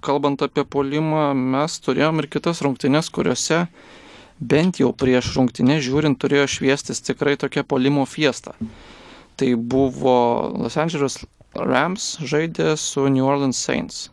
[0.00, 3.64] Kalbant apie polimą, mes turėjom ir kitas rungtynės, kuriuose
[4.38, 8.54] bent jau prieš rungtynę žiūrint turėjo šviestis tikrai tokia polimo fiesta.
[9.38, 10.14] Tai buvo
[10.62, 11.18] Los Angeles
[11.54, 14.08] Rams žaidė su New Orleans Saints.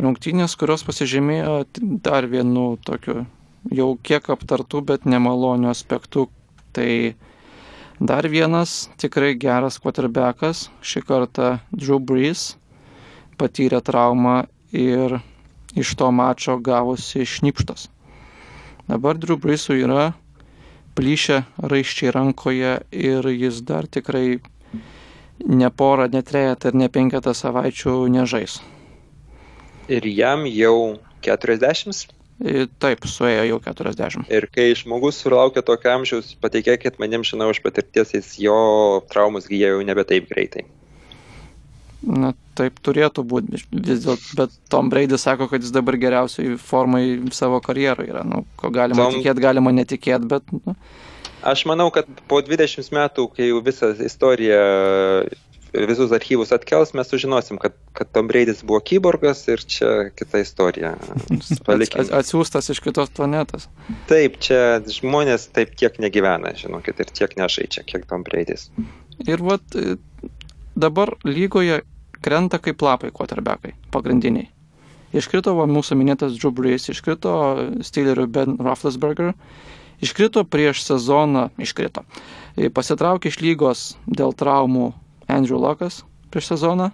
[0.00, 1.64] Rungtynės, kurios pasižymėjo
[2.04, 3.24] dar vienu tokiu
[3.74, 6.28] jau kiek aptartų, bet nemaloniu aspektu.
[6.72, 6.90] Tai
[8.00, 12.56] dar vienas tikrai geras quarterbackas, šį kartą Drew Brees,
[13.38, 15.18] patyrė traumą ir
[15.78, 17.88] iš to mačo gavosi šnipštas.
[18.88, 20.12] Dabar Drew Breesui yra
[20.98, 24.40] plyšę raiščiai rankoje ir jis dar tikrai
[25.46, 28.58] ne porą, ne trejetą ir ne penketą savaičių nežais.
[29.88, 32.17] Ir jam jau 40.
[32.38, 34.28] Ir Taip, suėjo jau 40.
[34.30, 38.58] Ir kai žmogus sulaukia tokio amžiaus, patikėkit manim, žinau iš patirties, jis jo
[39.10, 40.62] traumus gyja jau nebe taip greitai.
[42.06, 47.02] Na, taip turėtų būti, vis dėlto, bet Tom Brady sako, kad jis dabar geriausiai formai
[47.34, 48.22] savo karjeroje yra.
[48.22, 49.18] Nu, ko galima Tom...
[49.18, 50.76] tikėti, galima netikėti, bet nu,
[51.42, 54.62] Aš manau, kad po 20 metų, kai jau visą istoriją,
[55.72, 60.94] visus archyvus atkels, mes sužinosim, kad, kad Tom Braidis buvo kyborgas ir čia kita istorija.
[61.66, 62.00] Palikim.
[62.02, 63.68] ats- atsiųstas iš kitos planetos.
[64.10, 68.68] Taip, čia žmonės taip tiek negyvena, žinokit, ir tiek nežaidžia, kiek Tom Braidis.
[69.26, 69.96] Ir vat e,
[70.78, 71.82] dabar lygoje
[72.22, 74.48] krenta kaip lapai quarterbackai, pagrindiniai.
[75.16, 77.32] Iškrito va, mūsų minėtas Drew Brees, iškrito
[77.86, 79.32] Steelerių Ben Roethlisberger,
[80.04, 82.04] iškrito prieš sezoną, iškrito.
[82.56, 84.90] E, Pasitraukė iš lygos dėl traumų
[85.28, 86.02] Andrew Lockas
[86.32, 86.90] prieš sezoną.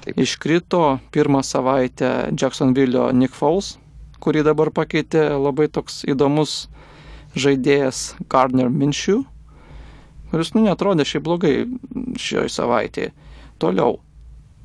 [0.00, 0.16] Taip.
[0.16, 3.74] Iškrito pirmą savaitę Jacksonville Nick Foles,
[4.20, 6.70] kurį dabar pakeitė labai toks įdomus
[7.36, 9.26] žaidėjas Gardner Minshew,
[10.30, 11.54] kuris nu netrodė šiaip blogai
[12.16, 13.12] šioje savaitėje.
[13.60, 13.98] Toliau,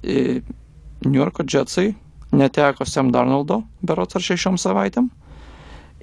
[0.05, 1.91] New Yorko Jetsai
[2.31, 5.09] neteko Sam Darnoldo, berots ar šešiom savaitėm.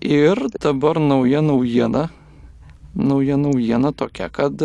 [0.02, 2.08] Ir dabar nauja naujiena,
[2.94, 4.60] nauja naujiena tokia, kad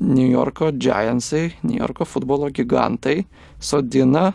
[0.00, 3.24] New Yorko Giantsai, New Yorko futbolo gigantai
[3.60, 4.32] sodina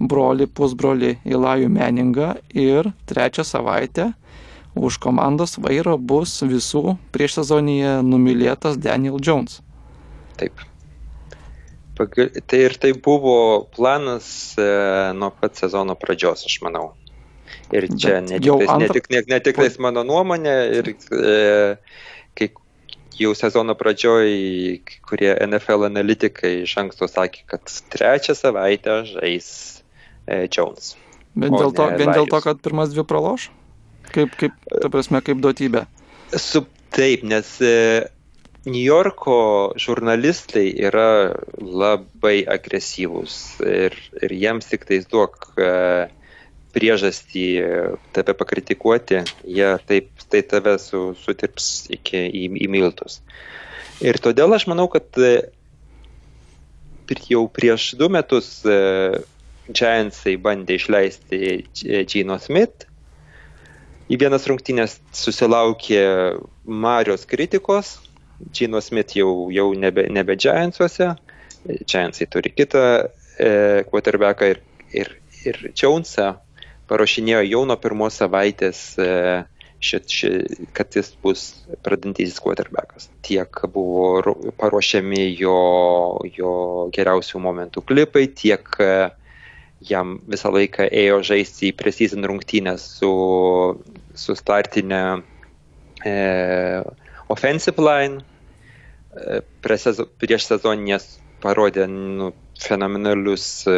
[0.00, 4.12] broli pusbroli Ilajų Meningą ir trečią savaitę
[4.76, 9.60] už komandos vairo bus visų prieš sezonyje numylėtas Daniel Jones.
[10.36, 10.60] Taip.
[11.96, 14.26] Tai ir tai buvo planas
[14.60, 14.66] e,
[15.16, 16.90] nuo pat sezono pradžios, aš manau.
[17.72, 20.56] Ir čia Bet ne tik, tais, ne, antrą- tik, ne, ne tik tais mano nuomonė,
[20.76, 21.76] ir e,
[23.20, 24.30] jau sezono pradžioj,
[25.08, 29.48] kurie NFL analitikai iš anksto sakė, kad trečią savaitę žais
[30.26, 30.94] e, Jones.
[31.36, 33.50] Vien dėl to, vien dėl to, kad pirmas dvi praloš?
[34.12, 35.84] Kaip, kaip, ta prasme, kaip duotybė.
[36.40, 36.64] Su,
[36.94, 38.06] taip, nes e,
[38.66, 39.38] New Yorko
[39.78, 45.68] žurnalistai yra labai agresyvūs ir, ir jiems tik tais duok e,
[46.76, 47.46] priežastį
[48.12, 53.22] tave pakritikuoti, jie taip, tai tave su, sutirps iki į, į miltus.
[54.04, 55.48] Ir todėl aš manau, kad e,
[57.30, 58.76] jau prieš du metus e,
[59.66, 61.64] Giantsai bandė išleisti
[62.06, 62.84] Gino Smith.
[64.06, 66.02] Į vienas rungtynės susilaukė
[66.68, 67.96] Marijos kritikos.
[68.54, 71.14] Gino Smith jau, jau nebe, nebe Giantsuose.
[71.66, 72.84] Giantsai turi kitą
[73.40, 73.50] e,
[73.88, 74.60] quarterbacką ir,
[74.92, 75.16] ir,
[75.48, 76.34] ir Jonesą
[76.90, 79.44] paruošinėjo jau nuo pirmos savaitės, e,
[79.82, 81.44] šit, šit, kad jis bus
[81.84, 83.10] pradantysis quarterbackas.
[83.26, 85.58] Tiek buvo paruošiami jo,
[86.36, 86.52] jo
[86.94, 88.92] geriausių momentų klipai, tiek e,
[89.84, 93.12] jam visą laiką ėjo žaisti į preseason rungtynę su,
[94.14, 95.02] su startinė
[96.06, 96.16] e,
[97.32, 98.22] offensive line.
[99.16, 103.76] E, prieš sezoninės parodė nu, fenomenalius e,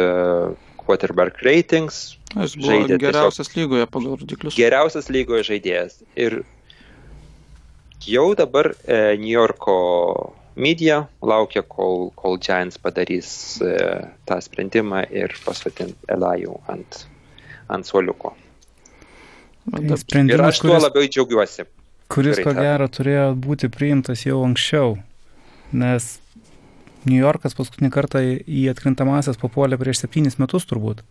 [0.89, 2.17] quarterback ratings.
[2.33, 4.57] Jis buvo geriausias tiesiog, lygoje pagal rodiklius.
[4.57, 6.01] Geriausias lygoje žaidėjas.
[6.17, 6.41] Ir
[8.09, 9.77] jau dabar e, New Yorko
[10.59, 13.31] media laukia, kol, kol Giants padarys
[13.61, 13.73] e,
[14.29, 17.03] tą sprendimą ir pasodint Elajų ant,
[17.69, 18.33] ant suoliuko.
[19.69, 21.67] Tai ir aš tuo kuris, labiau džiaugiuosi.
[22.09, 24.95] Kuris, ko gero, turėjo būti priimtas jau anksčiau,
[25.77, 26.15] nes
[27.07, 31.03] New Yorkas paskutinį kartą į atkrintamasias papuolė prieš septynis metus turbūt.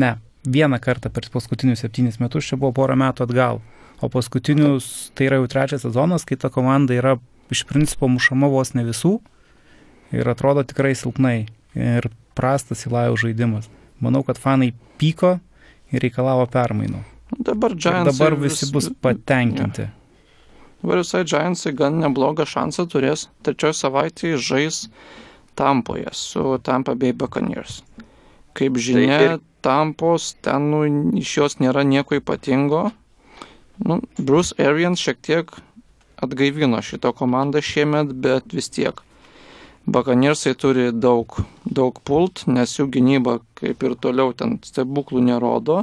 [0.00, 3.62] Ne, vieną kartą per paskutinius septynis metus, čia buvo porą metų atgal.
[4.02, 7.16] O paskutinius, tai yra jau trečias sezonas, kai ta komanda yra
[7.54, 9.18] iš principo mušama vos ne visų
[10.14, 11.46] ir atrodo tikrai silpnai
[11.78, 13.68] ir prastas įlajų žaidimas.
[14.02, 15.38] Manau, kad fanai pyko
[15.94, 17.04] ir reikalavo permainų.
[17.34, 19.86] Dabar, Giants, dabar visi bus patenkinti.
[19.86, 20.03] Ja.
[20.84, 24.80] Visai Giantsai gan neblogą šansą turės trečioje savaitėje žais
[25.56, 27.82] Tampoje su Tampa Bay Buccaneers.
[28.58, 29.42] Kaip žinia, tai ir...
[29.64, 30.82] Tampos ten nu,
[31.16, 32.90] iš jos nėra nieko ypatingo.
[33.80, 35.54] Nu, Bruce Arians šiek tiek
[36.20, 39.00] atgaivino šito komandą šiemet, bet vis tiek.
[39.86, 45.82] Buccaneersai turi daug, daug pult, nes jų gynyba kaip ir toliau ten stebuklų nerodo.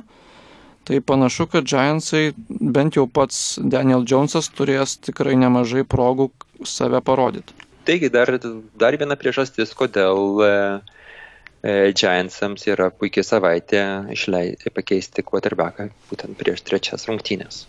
[0.83, 6.31] Tai panašu, kad Giantsai, bent jau pats Daniel Jonesas, turės tikrai nemažai progų
[6.65, 7.53] save parodyti.
[7.85, 8.31] Taigi dar,
[8.81, 10.49] dar viena priežastis, kodėl e,
[11.61, 17.65] e, Giantsams yra puikia savaitė išlei, pakeisti quarterbacką būtent prieš trečias rungtynės.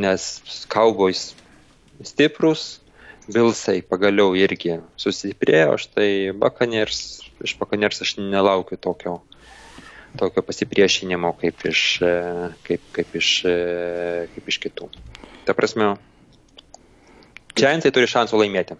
[0.00, 0.28] Nes
[0.72, 1.32] Cowboys
[2.04, 2.78] stiprus,
[3.28, 7.00] Bilsai pagaliau irgi susistiprėjo, štai Buccaneers,
[7.44, 9.18] iš Buccaneers aš nelaukiu tokio
[10.18, 12.12] tokio pasipriešinimo kaip iš, e,
[12.66, 13.56] kaip, kaip iš, e,
[14.34, 14.90] kaip iš kitų.
[15.48, 15.94] Ta prasme,
[17.58, 18.76] Giantsai turi šansų laimėti.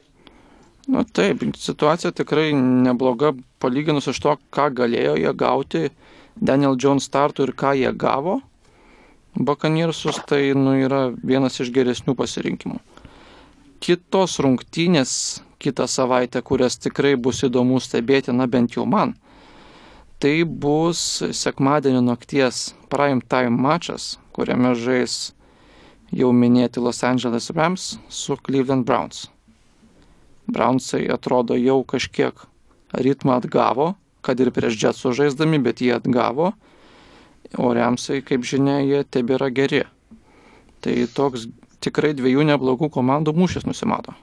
[0.89, 5.89] Na taip, situacija tikrai nebloga palyginus iš to, ką galėjo jie gauti
[6.39, 8.39] Daniel Jones startų ir ką jie gavo.
[9.35, 12.79] Bakanirsus tai nu, yra vienas iš geresnių pasirinkimų.
[13.85, 15.13] Kitos rungtynės
[15.63, 19.15] kitą savaitę, kurias tikrai bus įdomu stebėti, na bent jau man,
[20.19, 25.33] tai bus sekmadienio nakties prime time mačas, kuriame žais
[26.11, 29.29] jau minėti Los Angeles Rams su Cleveland Browns.
[30.49, 32.35] Brownsai atrodo jau kažkiek
[32.93, 33.93] ritmą atgavo,
[34.25, 36.53] kad ir prieš Jetsų žaisdami, bet jie atgavo,
[37.57, 39.85] o Ramsai, kaip žinia, jie tebėra geri.
[40.85, 41.47] Tai toks
[41.85, 44.17] tikrai dviejų neblogų komandų mūšis nusimato.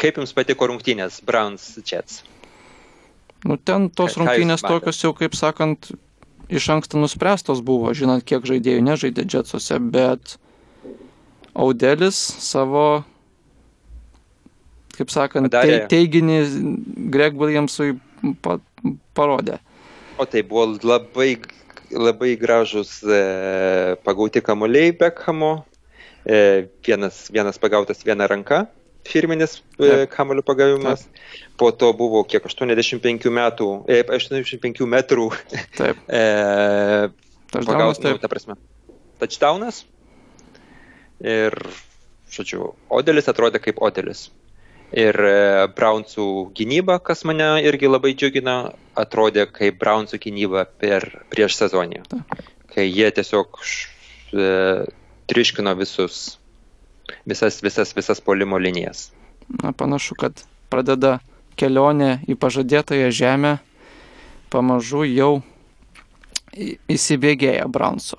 [0.00, 2.24] Kaip Jums patiko rungtynės Browns Jets?
[3.46, 5.92] Nu, ten tos rungtynės tokios jau, kaip sakant,
[6.50, 10.36] iš anksto nuspręstos buvo, žinant, kiek žaidėjų nežaidė džetsuose, bet
[11.56, 13.04] Audelis savo,
[14.96, 16.40] kaip sakant, te, teiginį
[17.14, 17.96] Greg Williamsui
[18.42, 18.58] pa,
[19.16, 19.60] parodė.
[20.18, 21.36] O tai buvo labai,
[21.92, 25.52] labai gražus e, pagauti kamuoliai Bekhamo,
[26.24, 28.66] e, vienas, vienas pagautas viena ranka
[29.08, 31.06] firminis e, kamulio pagavimas.
[31.06, 31.50] Taip.
[31.60, 35.28] Po to buvo kiek 85 metų, e, 85 metrų.
[35.76, 36.00] Taip.
[36.20, 37.10] e,
[37.56, 38.58] pagaus, nu, ta prasme.
[39.20, 39.84] Touchdownas.
[41.24, 41.56] Ir,
[42.32, 44.26] žodžiu, Odelis atrodė kaip Odelis.
[44.94, 46.26] Ir e, Brownsų
[46.56, 48.56] gynyba, kas mane irgi labai džiugina,
[48.98, 52.04] atrodė kaip Brownsų gynyba per, prieš sezonį.
[52.70, 53.58] Kai jie tiesiog
[54.36, 54.50] e,
[55.26, 56.36] triškino visus
[57.26, 59.10] visas, visas, visas polimo linijas.
[59.62, 61.18] Na, panašu, kad pradeda
[61.56, 63.52] kelionė į pažadėtąją žemę,
[64.52, 65.42] pamažu jau
[66.56, 68.18] įsibėgėja Brownso.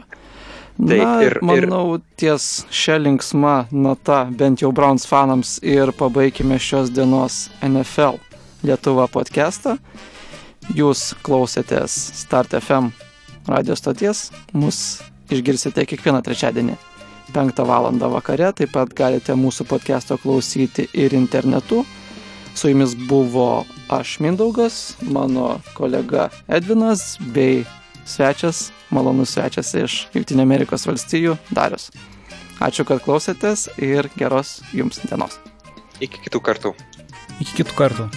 [0.77, 2.03] Na, Taip, ir, manau, ir...
[2.21, 8.19] ties šią linksmą natą, bent jau Browns fanams, ir pabaigime šios dienos NFL
[8.65, 9.77] Lietuva podcastą.
[10.77, 12.91] Jūs klausėtės Start FM
[13.49, 14.27] radio stoties.
[14.53, 14.99] Mus
[15.33, 16.77] išgirsite kiekvieną trečiadienį
[17.33, 17.91] 5 val.
[17.99, 18.51] vakare.
[18.53, 21.85] Taip pat galite mūsų podcast'o klausyti ir internetu.
[22.57, 27.65] Su jumis buvo aš Mindaugas, mano kolega Edvinas bei
[28.05, 31.91] svečias, malonus svečias iš Junktinio Amerikos valstijų Darius.
[32.57, 35.37] Ačiū, kad klausėtės ir geros jums dienos.
[36.01, 36.73] Iki kitų kartų.
[37.37, 38.09] Iki kitų kartų.